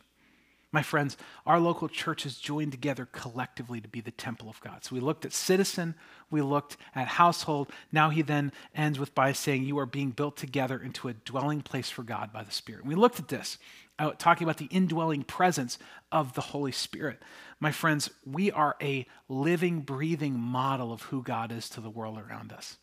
My 0.74 0.82
friends, 0.82 1.18
our 1.46 1.60
local 1.60 1.90
church 1.90 2.24
has 2.24 2.38
joined 2.38 2.72
together 2.72 3.06
collectively 3.12 3.82
to 3.82 3.90
be 3.90 4.00
the 4.00 4.12
temple 4.12 4.50
of 4.50 4.62
God. 4.62 4.86
So 4.86 4.96
we 4.96 5.02
looked 5.02 5.26
at 5.26 5.34
citizen, 5.34 5.96
we 6.30 6.42
looked 6.42 6.78
at 6.96 7.08
household. 7.08 7.70
Now 7.92 8.10
he 8.10 8.22
then 8.22 8.54
ends 8.74 8.98
with 8.98 9.14
by 9.14 9.34
saying, 9.34 9.64
You 9.64 9.78
are 9.80 9.86
being 9.86 10.12
built 10.12 10.38
together 10.38 10.80
into 10.80 11.10
a 11.10 11.14
dwelling 11.14 11.62
place 11.62 11.90
for 11.90 12.04
God 12.04 12.32
by 12.32 12.44
the 12.44 12.52
Spirit. 12.52 12.82
And 12.82 12.90
we 12.90 12.96
looked 12.96 13.20
at 13.20 13.28
this, 13.28 13.58
uh, 14.00 14.12
talking 14.18 14.46
about 14.46 14.58
the 14.58 14.70
indwelling 14.72 15.24
presence 15.24 15.78
of 16.10 16.36
the 16.36 16.42
Holy 16.42 16.72
Spirit. 16.72 17.22
My 17.60 17.74
friends, 17.74 18.10
we 18.26 18.50
are 18.50 18.78
a 18.82 19.06
living, 19.28 19.82
breathing 19.82 20.40
model 20.40 20.94
of 20.94 21.04
who 21.04 21.22
God 21.22 21.52
is 21.52 21.68
to 21.70 21.82
the 21.82 21.90
world 21.90 22.18
around 22.18 22.54
us. 22.54 22.78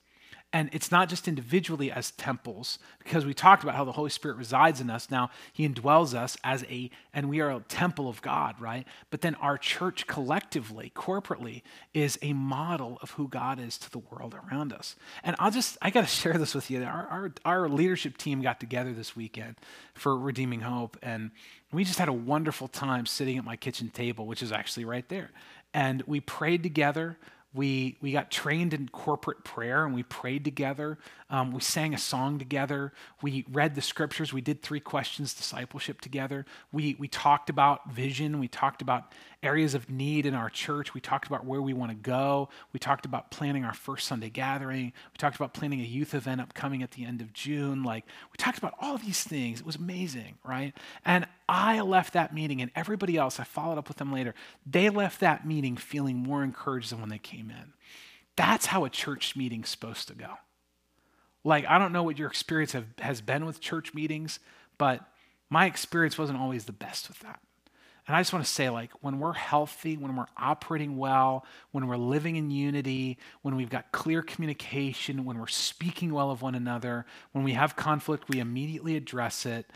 And 0.51 0.71
it's 0.73 0.91
not 0.91 1.11
just 1.11 1.29
individually 1.29 1.93
as 1.93 2.11
temples, 2.13 2.79
because 3.01 3.27
we 3.27 3.35
talked 3.35 3.63
about 3.63 3.75
how 3.75 3.85
the 3.85 3.93
Holy 3.93 4.09
Spirit 4.09 4.39
resides 4.39 4.81
in 4.81 4.89
us. 4.89 5.11
Now, 5.11 5.29
He 5.53 5.69
indwells 5.69 6.15
us 6.15 6.39
as 6.43 6.65
a, 6.71 6.91
and 7.13 7.29
we 7.29 7.41
are 7.41 7.51
a 7.51 7.61
temple 7.69 8.09
of 8.09 8.23
God, 8.23 8.59
right? 8.59 8.87
But 9.11 9.21
then 9.21 9.35
our 9.37 9.59
church 9.59 10.07
collectively, 10.07 10.91
corporately, 10.95 11.61
is 11.93 12.19
a 12.23 12.33
model 12.33 12.99
of 13.03 13.11
who 13.13 13.29
God 13.29 13.61
is 13.61 13.77
to 13.79 13.91
the 13.91 13.99
world 13.99 14.35
around 14.35 14.73
us. 14.73 14.97
And 15.23 15.37
I'll 15.39 15.51
just, 15.51 15.77
I 15.83 15.91
got 15.91 16.01
to 16.01 16.07
share 16.23 16.39
this 16.39 16.55
with 16.55 16.71
you. 16.71 16.83
Our, 16.83 17.07
our, 17.11 17.33
our 17.45 17.69
leadership 17.69 18.17
team 18.17 18.41
got 18.41 18.59
together 18.59 18.95
this 18.95 19.15
weekend 19.15 19.57
for 19.93 20.17
Redeeming 20.19 20.61
Hope, 20.63 20.97
and 21.03 21.31
we 21.73 21.85
just 21.85 21.99
had 21.99 22.09
a 22.09 22.13
wonderful 22.15 22.69
time 22.69 23.05
sitting 23.05 23.37
at 23.37 23.45
my 23.45 23.57
kitchen 23.57 23.91
table, 23.91 24.27
which 24.27 24.43
is 24.43 24.51
actually 24.51 24.87
right 24.87 25.07
there. 25.11 25.31
And 25.75 26.03
we 26.07 26.21
prayed 26.21 26.63
together. 26.63 27.19
We, 27.55 27.97
we 28.03 28.13
got 28.13 28.31
trained 28.31 28.75
in 28.75 28.89
corporate 28.91 29.43
prayer 29.43 29.85
and 29.87 29.95
we 29.95 30.03
prayed 30.03 30.45
together. 30.45 30.99
Um, 31.31 31.51
we 31.51 31.61
sang 31.61 31.95
a 31.95 31.99
song 31.99 32.39
together. 32.39 32.93
We 33.23 33.47
read 33.51 33.75
the 33.75 33.81
scriptures. 33.81 34.33
We 34.33 34.43
did 34.43 34.63
three 34.63 34.81
questions 34.81 35.33
discipleship 35.33 36.01
together. 36.01 36.45
We, 36.73 36.97
we 36.99 37.09
talked 37.09 37.49
about 37.49 37.91
vision. 37.91 38.39
We 38.39 38.49
talked 38.49 38.83
about 38.83 39.13
areas 39.43 39.75
of 39.75 39.89
need 39.89 40.27
in 40.27 40.35
our 40.35 40.51
church. 40.51 40.93
We 40.93 41.01
talked 41.01 41.27
about 41.27 41.47
where 41.47 41.63
we 41.63 41.73
want 41.73 41.91
to 41.91 41.97
go. 41.97 42.51
We 42.73 42.81
talked 42.81 43.07
about 43.07 43.31
planning 43.31 43.65
our 43.65 43.75
first 43.75 44.07
Sunday 44.07 44.31
gathering. 44.31 44.93
We 45.13 45.17
talked 45.17 45.37
about 45.37 45.55
planning 45.55 45.81
a 45.81 45.85
youth 45.85 46.15
event 46.15 46.41
upcoming 46.41 46.83
at 46.83 46.93
the 46.93 47.05
end 47.05 47.21
of 47.23 47.33
June. 47.33 47.83
Like, 47.83 48.05
we 48.31 48.37
talked 48.37 48.59
about 48.59 48.75
all 48.81 48.99
these 48.99 49.23
things. 49.23 49.61
It 49.61 49.67
was 49.67 49.77
amazing, 49.77 50.37
right? 50.45 50.75
And 51.05 51.27
I 51.49 51.81
left 51.81 52.13
that 52.13 52.35
meeting, 52.35 52.61
and 52.61 52.71
everybody 52.77 53.17
else, 53.17 53.41
I 53.41 53.45
followed 53.45 53.79
up 53.79 53.89
with 53.89 53.97
them 53.97 54.13
later, 54.13 54.35
they 54.67 54.91
left 54.91 55.21
that 55.21 55.47
meeting 55.47 55.77
feeling 55.77 56.17
more 56.17 56.45
encouraged 56.45 56.93
than 56.93 57.01
when 57.01 57.09
they 57.09 57.19
came 57.19 57.51
in. 57.51 57.73
That's 58.37 58.67
how 58.67 58.85
a 58.85 58.91
church 58.91 59.35
meeting's 59.35 59.71
supposed 59.71 60.09
to 60.09 60.15
go. 60.15 60.35
Like, 61.45 61.65
I 61.67 61.79
don't 61.79 61.93
know 61.93 62.03
what 62.03 62.19
your 62.19 62.29
experience 62.29 62.73
have, 62.73 62.87
has 62.99 63.21
been 63.21 63.47
with 63.47 63.61
church 63.61 63.95
meetings, 63.95 64.41
but 64.77 65.01
my 65.49 65.67
experience 65.67 66.19
wasn't 66.19 66.39
always 66.39 66.67
the 66.67 66.73
best 66.73 67.09
with 67.09 67.19
that. 67.21 67.41
And 68.07 68.17
I 68.17 68.21
just 68.21 68.33
want 68.33 68.45
to 68.45 68.51
say, 68.51 68.71
like, 68.71 68.91
when 69.03 69.19
we're 69.19 69.35
healthy, 69.35 69.97
when 69.97 70.17
we're 70.17 70.27
operating 70.37 70.97
well, 70.97 71.45
when 71.73 71.87
we're 71.87 71.97
living 71.97 72.37
in 72.37 72.51
unity, 72.51 73.19
when 73.43 73.55
we've 73.55 73.69
got 73.69 73.93
clear 73.93 74.23
communication, 74.23 75.25
when 75.25 75.39
we're 75.39 75.47
speaking 75.47 76.13
well 76.13 76.31
of 76.31 76.41
one 76.41 76.55
another, 76.55 77.05
when 77.33 77.45
we 77.45 77.53
have 77.53 77.77
conflict, 77.77 78.29
we 78.29 78.41
immediately 78.41 78.97
address 78.97 79.45
it. 79.45 79.71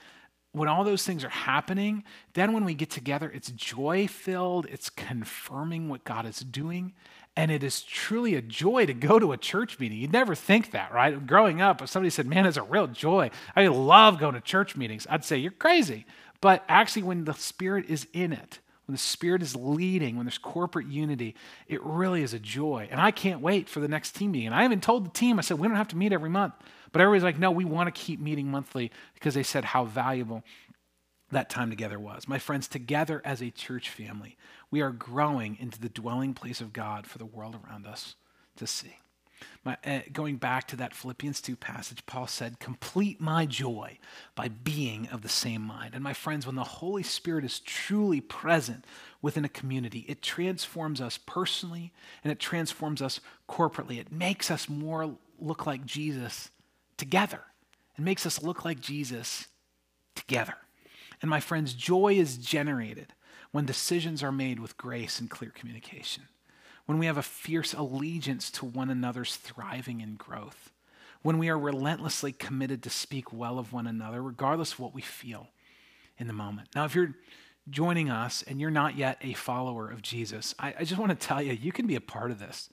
When 0.52 0.68
all 0.68 0.84
those 0.84 1.04
things 1.04 1.24
are 1.24 1.30
happening, 1.30 2.04
then 2.34 2.52
when 2.52 2.64
we 2.64 2.74
get 2.74 2.90
together, 2.90 3.30
it's 3.34 3.50
joy 3.50 4.06
filled, 4.06 4.66
it's 4.66 4.90
confirming 4.90 5.88
what 5.88 6.04
God 6.04 6.26
is 6.26 6.40
doing. 6.40 6.92
And 7.34 7.50
it 7.50 7.62
is 7.62 7.82
truly 7.82 8.34
a 8.34 8.42
joy 8.42 8.84
to 8.84 8.92
go 8.92 9.18
to 9.18 9.32
a 9.32 9.38
church 9.38 9.78
meeting. 9.78 9.96
You'd 9.96 10.12
never 10.12 10.34
think 10.34 10.72
that, 10.72 10.92
right? 10.92 11.26
Growing 11.26 11.62
up, 11.62 11.80
if 11.80 11.88
somebody 11.88 12.10
said, 12.10 12.26
Man, 12.26 12.44
it's 12.44 12.58
a 12.58 12.62
real 12.62 12.86
joy. 12.86 13.30
I 13.56 13.66
love 13.68 14.18
going 14.18 14.34
to 14.34 14.40
church 14.42 14.76
meetings, 14.76 15.06
I'd 15.08 15.24
say, 15.24 15.38
You're 15.38 15.52
crazy. 15.52 16.04
But 16.42 16.64
actually, 16.68 17.04
when 17.04 17.24
the 17.24 17.32
Spirit 17.32 17.86
is 17.88 18.06
in 18.12 18.32
it, 18.32 18.58
when 18.86 18.94
the 18.94 18.98
Spirit 18.98 19.42
is 19.42 19.56
leading, 19.56 20.16
when 20.16 20.26
there's 20.26 20.38
corporate 20.38 20.88
unity, 20.88 21.36
it 21.68 21.82
really 21.82 22.22
is 22.22 22.34
a 22.34 22.38
joy. 22.38 22.88
And 22.90 23.00
I 23.00 23.12
can't 23.12 23.40
wait 23.40 23.68
for 23.68 23.80
the 23.80 23.88
next 23.88 24.12
team 24.12 24.32
meeting. 24.32 24.48
And 24.48 24.54
I 24.54 24.64
even 24.64 24.80
told 24.80 25.06
the 25.06 25.10
team, 25.10 25.38
I 25.38 25.42
said, 25.42 25.58
we 25.58 25.68
don't 25.68 25.76
have 25.76 25.88
to 25.88 25.96
meet 25.96 26.12
every 26.12 26.28
month. 26.28 26.54
But 26.92 27.00
everybody's 27.00 27.24
like, 27.24 27.38
no, 27.38 27.50
we 27.50 27.64
want 27.64 27.92
to 27.92 28.00
keep 28.00 28.20
meeting 28.20 28.48
monthly 28.48 28.90
because 29.14 29.34
they 29.34 29.42
said 29.42 29.64
how 29.64 29.84
valuable 29.84 30.44
that 31.30 31.48
time 31.48 31.70
together 31.70 31.98
was. 31.98 32.28
My 32.28 32.38
friends, 32.38 32.68
together 32.68 33.22
as 33.24 33.40
a 33.42 33.50
church 33.50 33.88
family, 33.88 34.36
we 34.70 34.82
are 34.82 34.90
growing 34.90 35.56
into 35.58 35.80
the 35.80 35.88
dwelling 35.88 36.34
place 36.34 36.60
of 36.60 36.72
God 36.72 37.06
for 37.06 37.18
the 37.18 37.26
world 37.26 37.56
around 37.66 37.86
us 37.86 38.14
to 38.56 38.66
see. 38.66 38.98
My, 39.64 39.76
uh, 39.84 40.00
going 40.12 40.36
back 40.36 40.68
to 40.68 40.76
that 40.76 40.94
Philippians 40.94 41.40
2 41.40 41.56
passage, 41.56 42.04
Paul 42.06 42.26
said, 42.26 42.60
Complete 42.60 43.20
my 43.20 43.46
joy 43.46 43.98
by 44.36 44.48
being 44.48 45.08
of 45.08 45.22
the 45.22 45.28
same 45.28 45.62
mind. 45.62 45.94
And 45.94 46.04
my 46.04 46.12
friends, 46.12 46.46
when 46.46 46.54
the 46.54 46.64
Holy 46.64 47.02
Spirit 47.02 47.44
is 47.44 47.58
truly 47.58 48.20
present 48.20 48.84
within 49.20 49.44
a 49.44 49.48
community, 49.48 50.04
it 50.06 50.22
transforms 50.22 51.00
us 51.00 51.18
personally 51.26 51.92
and 52.22 52.30
it 52.30 52.38
transforms 52.38 53.02
us 53.02 53.20
corporately. 53.48 53.98
It 53.98 54.12
makes 54.12 54.50
us 54.50 54.68
more 54.68 55.16
look 55.40 55.66
like 55.66 55.84
Jesus 55.84 56.50
together. 56.96 57.40
It 57.98 58.02
makes 58.02 58.26
us 58.26 58.42
look 58.42 58.64
like 58.64 58.80
Jesus 58.80 59.48
together. 60.14 60.54
And 61.20 61.30
my 61.30 61.40
friends, 61.40 61.74
joy 61.74 62.14
is 62.14 62.36
generated 62.36 63.14
when 63.52 63.66
decisions 63.66 64.22
are 64.22 64.32
made 64.32 64.58
with 64.58 64.76
grace 64.76 65.20
and 65.20 65.30
clear 65.30 65.50
communication 65.50 66.24
when 66.86 66.98
we 66.98 67.06
have 67.06 67.18
a 67.18 67.22
fierce 67.22 67.72
allegiance 67.74 68.50
to 68.50 68.64
one 68.64 68.90
another's 68.90 69.36
thriving 69.36 70.02
and 70.02 70.18
growth, 70.18 70.72
when 71.22 71.38
we 71.38 71.48
are 71.48 71.58
relentlessly 71.58 72.32
committed 72.32 72.82
to 72.82 72.90
speak 72.90 73.32
well 73.32 73.58
of 73.58 73.72
one 73.72 73.86
another, 73.86 74.22
regardless 74.22 74.72
of 74.72 74.80
what 74.80 74.94
we 74.94 75.02
feel 75.02 75.48
in 76.18 76.26
the 76.26 76.32
moment. 76.32 76.68
Now, 76.74 76.84
if 76.84 76.94
you're 76.94 77.14
joining 77.70 78.10
us 78.10 78.42
and 78.42 78.60
you're 78.60 78.70
not 78.70 78.96
yet 78.96 79.18
a 79.22 79.32
follower 79.34 79.88
of 79.88 80.02
Jesus, 80.02 80.54
I, 80.58 80.74
I 80.80 80.84
just 80.84 81.00
want 81.00 81.18
to 81.18 81.26
tell 81.26 81.40
you, 81.40 81.52
you 81.52 81.72
can 81.72 81.86
be 81.86 81.94
a 81.94 82.00
part 82.00 82.30
of 82.30 82.38
this. 82.38 82.68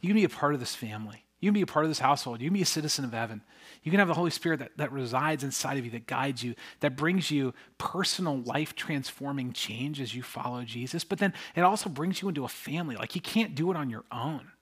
You 0.00 0.08
can 0.08 0.16
be 0.16 0.24
a 0.24 0.28
part 0.28 0.54
of 0.54 0.60
this 0.60 0.74
family. 0.74 1.24
You 1.42 1.48
can 1.48 1.54
be 1.54 1.62
a 1.62 1.66
part 1.66 1.84
of 1.84 1.90
this 1.90 1.98
household. 1.98 2.40
You 2.40 2.48
can 2.48 2.54
be 2.54 2.62
a 2.62 2.66
citizen 2.66 3.04
of 3.04 3.12
heaven. 3.12 3.42
You 3.82 3.90
can 3.90 3.98
have 3.98 4.06
the 4.06 4.14
Holy 4.14 4.30
Spirit 4.30 4.60
that, 4.60 4.70
that 4.76 4.92
resides 4.92 5.42
inside 5.42 5.76
of 5.76 5.84
you, 5.84 5.90
that 5.90 6.06
guides 6.06 6.44
you, 6.44 6.54
that 6.78 6.96
brings 6.96 7.32
you 7.32 7.52
personal 7.78 8.38
life 8.42 8.76
transforming 8.76 9.52
change 9.52 10.00
as 10.00 10.14
you 10.14 10.22
follow 10.22 10.62
Jesus. 10.62 11.02
But 11.02 11.18
then 11.18 11.34
it 11.56 11.62
also 11.62 11.90
brings 11.90 12.22
you 12.22 12.28
into 12.28 12.44
a 12.44 12.48
family. 12.48 12.94
Like 12.94 13.16
you 13.16 13.20
can't 13.20 13.56
do 13.56 13.72
it 13.72 13.76
on 13.76 13.90
your 13.90 14.04
own. 14.12 14.52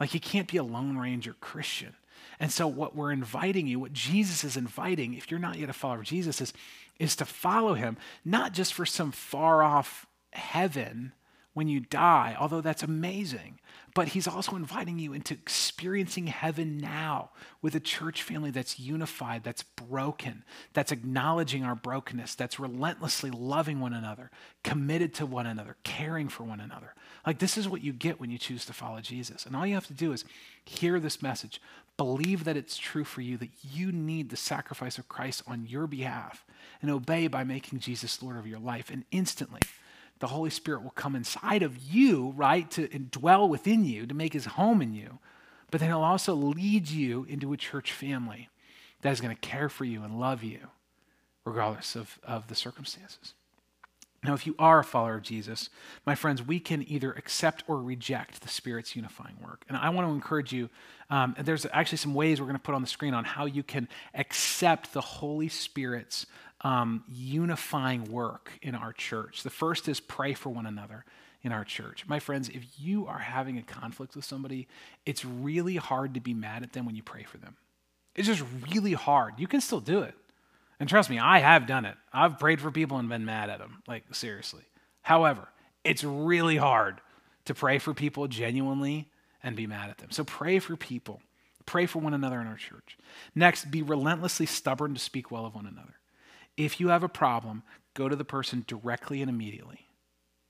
Like 0.00 0.14
you 0.14 0.20
can't 0.20 0.48
be 0.48 0.56
a 0.56 0.62
Lone 0.62 0.96
Ranger 0.96 1.34
Christian. 1.40 1.94
And 2.38 2.50
so, 2.50 2.66
what 2.66 2.96
we're 2.96 3.12
inviting 3.12 3.66
you, 3.66 3.78
what 3.78 3.92
Jesus 3.92 4.42
is 4.42 4.56
inviting, 4.56 5.12
if 5.12 5.30
you're 5.30 5.38
not 5.38 5.58
yet 5.58 5.68
a 5.68 5.74
follower 5.74 6.00
of 6.00 6.06
Jesus, 6.06 6.40
is, 6.40 6.54
is 6.98 7.14
to 7.16 7.26
follow 7.26 7.74
him, 7.74 7.98
not 8.24 8.54
just 8.54 8.72
for 8.72 8.86
some 8.86 9.12
far 9.12 9.62
off 9.62 10.06
heaven 10.32 11.12
when 11.52 11.68
you 11.68 11.80
die, 11.80 12.36
although 12.38 12.60
that's 12.60 12.82
amazing. 12.82 13.58
But 13.92 14.08
he's 14.08 14.28
also 14.28 14.54
inviting 14.54 15.00
you 15.00 15.12
into 15.12 15.34
experiencing 15.34 16.28
heaven 16.28 16.78
now 16.78 17.30
with 17.60 17.74
a 17.74 17.80
church 17.80 18.22
family 18.22 18.52
that's 18.52 18.78
unified, 18.78 19.42
that's 19.42 19.64
broken, 19.64 20.44
that's 20.72 20.92
acknowledging 20.92 21.64
our 21.64 21.74
brokenness, 21.74 22.36
that's 22.36 22.60
relentlessly 22.60 23.30
loving 23.30 23.80
one 23.80 23.92
another, 23.92 24.30
committed 24.62 25.12
to 25.14 25.26
one 25.26 25.46
another, 25.46 25.76
caring 25.82 26.28
for 26.28 26.44
one 26.44 26.60
another. 26.60 26.94
Like, 27.26 27.40
this 27.40 27.58
is 27.58 27.68
what 27.68 27.82
you 27.82 27.92
get 27.92 28.20
when 28.20 28.30
you 28.30 28.38
choose 28.38 28.64
to 28.66 28.72
follow 28.72 29.00
Jesus. 29.00 29.44
And 29.44 29.56
all 29.56 29.66
you 29.66 29.74
have 29.74 29.88
to 29.88 29.92
do 29.92 30.12
is 30.12 30.24
hear 30.64 31.00
this 31.00 31.20
message, 31.20 31.60
believe 31.96 32.44
that 32.44 32.56
it's 32.56 32.78
true 32.78 33.04
for 33.04 33.22
you, 33.22 33.36
that 33.38 33.50
you 33.62 33.90
need 33.90 34.30
the 34.30 34.36
sacrifice 34.36 34.98
of 34.98 35.08
Christ 35.08 35.42
on 35.48 35.66
your 35.66 35.88
behalf, 35.88 36.44
and 36.80 36.92
obey 36.92 37.26
by 37.26 37.42
making 37.42 37.80
Jesus 37.80 38.22
Lord 38.22 38.36
of 38.36 38.46
your 38.46 38.60
life. 38.60 38.88
And 38.88 39.04
instantly, 39.10 39.60
the 40.20 40.28
Holy 40.28 40.50
Spirit 40.50 40.82
will 40.82 40.90
come 40.90 41.16
inside 41.16 41.62
of 41.62 41.76
you, 41.78 42.32
right, 42.36 42.70
to 42.72 42.86
dwell 42.86 43.48
within 43.48 43.84
you, 43.84 44.06
to 44.06 44.14
make 44.14 44.32
his 44.32 44.44
home 44.44 44.80
in 44.80 44.94
you. 44.94 45.18
But 45.70 45.80
then 45.80 45.88
he'll 45.88 46.00
also 46.00 46.34
lead 46.34 46.88
you 46.88 47.24
into 47.24 47.52
a 47.52 47.56
church 47.56 47.92
family 47.92 48.48
that 49.02 49.12
is 49.12 49.20
going 49.20 49.34
to 49.34 49.40
care 49.40 49.68
for 49.68 49.84
you 49.84 50.02
and 50.02 50.20
love 50.20 50.42
you, 50.42 50.68
regardless 51.44 51.96
of, 51.96 52.18
of 52.22 52.48
the 52.48 52.54
circumstances. 52.54 53.34
Now, 54.22 54.34
if 54.34 54.46
you 54.46 54.54
are 54.58 54.80
a 54.80 54.84
follower 54.84 55.14
of 55.14 55.22
Jesus, 55.22 55.70
my 56.04 56.14
friends, 56.14 56.42
we 56.46 56.60
can 56.60 56.84
either 56.86 57.12
accept 57.12 57.64
or 57.66 57.80
reject 57.80 58.42
the 58.42 58.48
Spirit's 58.48 58.94
unifying 58.94 59.36
work. 59.42 59.64
And 59.66 59.78
I 59.78 59.88
want 59.88 60.06
to 60.06 60.12
encourage 60.12 60.52
you, 60.52 60.68
um, 61.08 61.34
there's 61.38 61.64
actually 61.72 61.98
some 61.98 62.12
ways 62.12 62.38
we're 62.38 62.46
going 62.46 62.58
to 62.58 62.62
put 62.62 62.74
on 62.74 62.82
the 62.82 62.86
screen 62.86 63.14
on 63.14 63.24
how 63.24 63.46
you 63.46 63.62
can 63.62 63.88
accept 64.14 64.92
the 64.92 65.00
Holy 65.00 65.48
Spirit's 65.48 66.26
um, 66.62 67.04
unifying 67.08 68.04
work 68.10 68.52
in 68.62 68.74
our 68.74 68.92
church. 68.92 69.42
The 69.42 69.50
first 69.50 69.88
is 69.88 70.00
pray 70.00 70.34
for 70.34 70.50
one 70.50 70.66
another 70.66 71.04
in 71.42 71.52
our 71.52 71.64
church. 71.64 72.06
My 72.06 72.18
friends, 72.18 72.48
if 72.48 72.64
you 72.78 73.06
are 73.06 73.18
having 73.18 73.58
a 73.58 73.62
conflict 73.62 74.14
with 74.14 74.24
somebody, 74.24 74.68
it's 75.06 75.24
really 75.24 75.76
hard 75.76 76.14
to 76.14 76.20
be 76.20 76.34
mad 76.34 76.62
at 76.62 76.72
them 76.72 76.84
when 76.84 76.94
you 76.94 77.02
pray 77.02 77.24
for 77.24 77.38
them. 77.38 77.56
It's 78.14 78.28
just 78.28 78.44
really 78.70 78.92
hard. 78.92 79.34
You 79.38 79.46
can 79.46 79.60
still 79.60 79.80
do 79.80 80.02
it. 80.02 80.14
And 80.78 80.88
trust 80.88 81.10
me, 81.10 81.18
I 81.18 81.38
have 81.38 81.66
done 81.66 81.84
it. 81.84 81.96
I've 82.12 82.38
prayed 82.38 82.60
for 82.60 82.70
people 82.70 82.98
and 82.98 83.08
been 83.08 83.24
mad 83.24 83.50
at 83.50 83.58
them, 83.58 83.82
like 83.86 84.04
seriously. 84.14 84.62
However, 85.02 85.48
it's 85.84 86.04
really 86.04 86.56
hard 86.56 87.00
to 87.46 87.54
pray 87.54 87.78
for 87.78 87.94
people 87.94 88.26
genuinely 88.28 89.10
and 89.42 89.56
be 89.56 89.66
mad 89.66 89.90
at 89.90 89.98
them. 89.98 90.10
So 90.10 90.24
pray 90.24 90.58
for 90.58 90.76
people. 90.76 91.22
Pray 91.66 91.86
for 91.86 92.00
one 92.00 92.14
another 92.14 92.40
in 92.40 92.46
our 92.46 92.56
church. 92.56 92.98
Next, 93.34 93.70
be 93.70 93.82
relentlessly 93.82 94.46
stubborn 94.46 94.94
to 94.94 95.00
speak 95.00 95.30
well 95.30 95.46
of 95.46 95.54
one 95.54 95.66
another. 95.66 95.94
If 96.56 96.80
you 96.80 96.88
have 96.88 97.02
a 97.02 97.08
problem, 97.08 97.62
go 97.94 98.08
to 98.08 98.16
the 98.16 98.24
person 98.24 98.64
directly 98.66 99.20
and 99.20 99.30
immediately. 99.30 99.86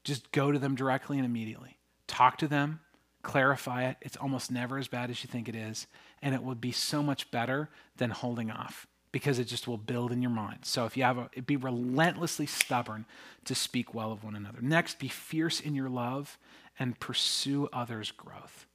Just 0.05 0.33
go 0.33 0.51
to 0.51 0.59
them 0.59 0.75
directly 0.75 1.19
and 1.19 1.27
immediately. 1.27 1.79
Talk 2.07 2.39
to 2.39 2.49
them, 2.49 2.81
clarify 3.23 3.85
it. 3.85 3.97
It's 4.01 4.17
almost 4.17 4.51
never 4.51 4.79
as 4.79 4.89
bad 4.89 5.11
as 5.11 5.23
you 5.23 5.29
think 5.29 5.49
it 5.49 5.55
is, 5.55 5.87
and 6.23 6.35
it 6.35 6.43
would 6.43 6.61
be 6.61 6.73
so 6.73 7.03
much 7.03 7.31
better 7.31 7.69
than 7.97 8.11
holding 8.11 8.51
off 8.51 8.87
because 9.13 9.39
it 9.39 9.45
just 9.45 9.67
will 9.67 9.77
build 9.77 10.13
in 10.13 10.23
your 10.23 10.31
mind. 10.31 10.61
So 10.63 10.85
if 10.85 10.97
you 10.97 11.03
have 11.03 11.19
a, 11.19 11.43
be 11.43 11.57
relentlessly 11.57 12.47
stubborn 12.47 13.07
to 13.45 13.55
speak 13.55 13.93
well 13.93 14.13
of 14.13 14.25
one 14.25 14.37
another. 14.37 14.61
Next, 14.61 14.99
be 14.99 15.09
fierce 15.09 15.61
in 15.61 15.75
your 15.75 15.89
love 15.89 16.39
and 16.79 16.99
pursue 16.99 17.69
others' 17.73 18.13
growth. 18.13 18.67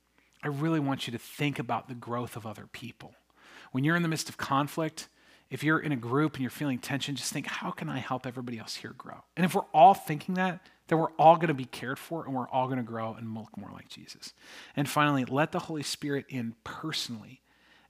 I 0.43 0.47
really 0.47 0.79
want 0.79 1.07
you 1.07 1.11
to 1.11 1.19
think 1.19 1.57
about 1.57 1.87
the 1.87 1.95
growth 1.95 2.35
of 2.35 2.45
other 2.45 2.67
people. 2.71 3.15
When 3.71 3.83
you're 3.83 3.95
in 3.95 4.03
the 4.03 4.09
midst 4.09 4.29
of 4.29 4.37
conflict, 4.37 5.07
if 5.49 5.63
you're 5.63 5.79
in 5.79 5.91
a 5.91 5.97
group 5.97 6.35
and 6.35 6.41
you're 6.41 6.49
feeling 6.49 6.79
tension, 6.79 7.15
just 7.15 7.31
think, 7.31 7.47
how 7.47 7.71
can 7.71 7.89
I 7.89 7.99
help 7.99 8.25
everybody 8.25 8.59
else 8.59 8.75
here 8.75 8.93
grow? 8.97 9.23
And 9.37 9.45
if 9.45 9.55
we're 9.55 9.61
all 9.73 9.93
thinking 9.93 10.35
that, 10.35 10.59
then 10.87 10.99
we're 10.99 11.11
all 11.17 11.35
going 11.35 11.47
to 11.47 11.53
be 11.53 11.65
cared 11.65 11.99
for 11.99 12.25
and 12.25 12.33
we're 12.33 12.49
all 12.49 12.65
going 12.65 12.77
to 12.77 12.83
grow 12.83 13.13
and 13.13 13.33
look 13.35 13.57
more 13.57 13.71
like 13.71 13.89
Jesus. 13.89 14.33
And 14.75 14.87
finally, 14.87 15.25
let 15.25 15.51
the 15.51 15.59
Holy 15.59 15.83
Spirit 15.83 16.25
in 16.29 16.55
personally, 16.63 17.41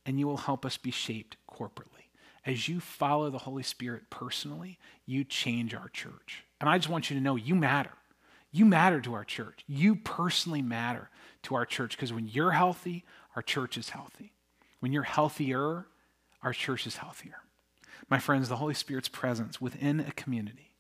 and 0.05 0.19
you 0.19 0.27
will 0.27 0.37
help 0.37 0.65
us 0.65 0.77
be 0.77 0.91
shaped 0.91 1.37
corporately 1.49 2.05
as 2.45 2.69
you 2.69 2.79
follow 2.79 3.29
the 3.29 3.39
Holy 3.39 3.63
Spirit 3.63 4.09
personally, 4.09 4.77
you 5.05 5.23
change 5.23 5.73
our 5.73 5.89
church. 5.89 6.43
And 6.61 6.69
I 6.69 6.77
just 6.77 6.89
want 6.89 7.09
you 7.09 7.15
to 7.17 7.21
know 7.21 7.35
you 7.35 7.55
matter. 7.55 7.91
You 8.51 8.65
matter 8.65 9.01
to 9.01 9.13
our 9.13 9.25
church. 9.25 9.63
You 9.67 9.95
personally 9.95 10.61
matter 10.61 11.09
to 11.43 11.55
our 11.55 11.65
church 11.65 11.97
because 11.97 12.13
when 12.13 12.27
you're 12.27 12.51
healthy, 12.51 13.03
our 13.35 13.41
church 13.41 13.77
is 13.77 13.89
healthy. 13.89 14.31
When 14.79 14.93
you're 14.93 15.03
healthier, 15.03 15.87
our 16.45 16.53
church 16.53 16.85
is 16.85 16.97
healthier. 16.97 17.39
My 18.07 18.19
friends, 18.19 18.47
the 18.47 18.57
Holy 18.57 18.75
Spirit's 18.75 19.09
presence 19.09 19.59
within 19.59 19.99
a 19.99 20.11
community 20.11 20.75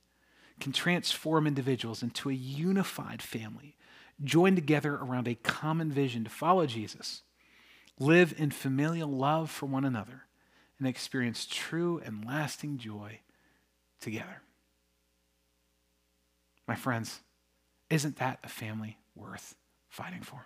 can 0.59 0.71
transform 0.71 1.47
individuals 1.47 2.03
into 2.03 2.29
a 2.29 2.33
unified 2.33 3.21
family, 3.21 3.75
joined 4.23 4.55
together 4.55 4.93
around 4.95 5.27
a 5.27 5.35
common 5.35 5.91
vision 5.91 6.23
to 6.23 6.29
follow 6.29 6.67
Jesus, 6.67 7.23
live 7.99 8.33
in 8.37 8.51
familial 8.51 9.09
love 9.09 9.49
for 9.49 9.65
one 9.65 9.83
another, 9.83 10.25
and 10.77 10.87
experience 10.87 11.47
true 11.49 11.99
and 12.05 12.23
lasting 12.23 12.77
joy 12.77 13.19
together. 13.99 14.43
My 16.67 16.75
friends, 16.75 17.21
isn't 17.89 18.17
that 18.17 18.39
a 18.43 18.49
family 18.49 18.99
worth 19.15 19.55
fighting 19.89 20.21
for? 20.21 20.45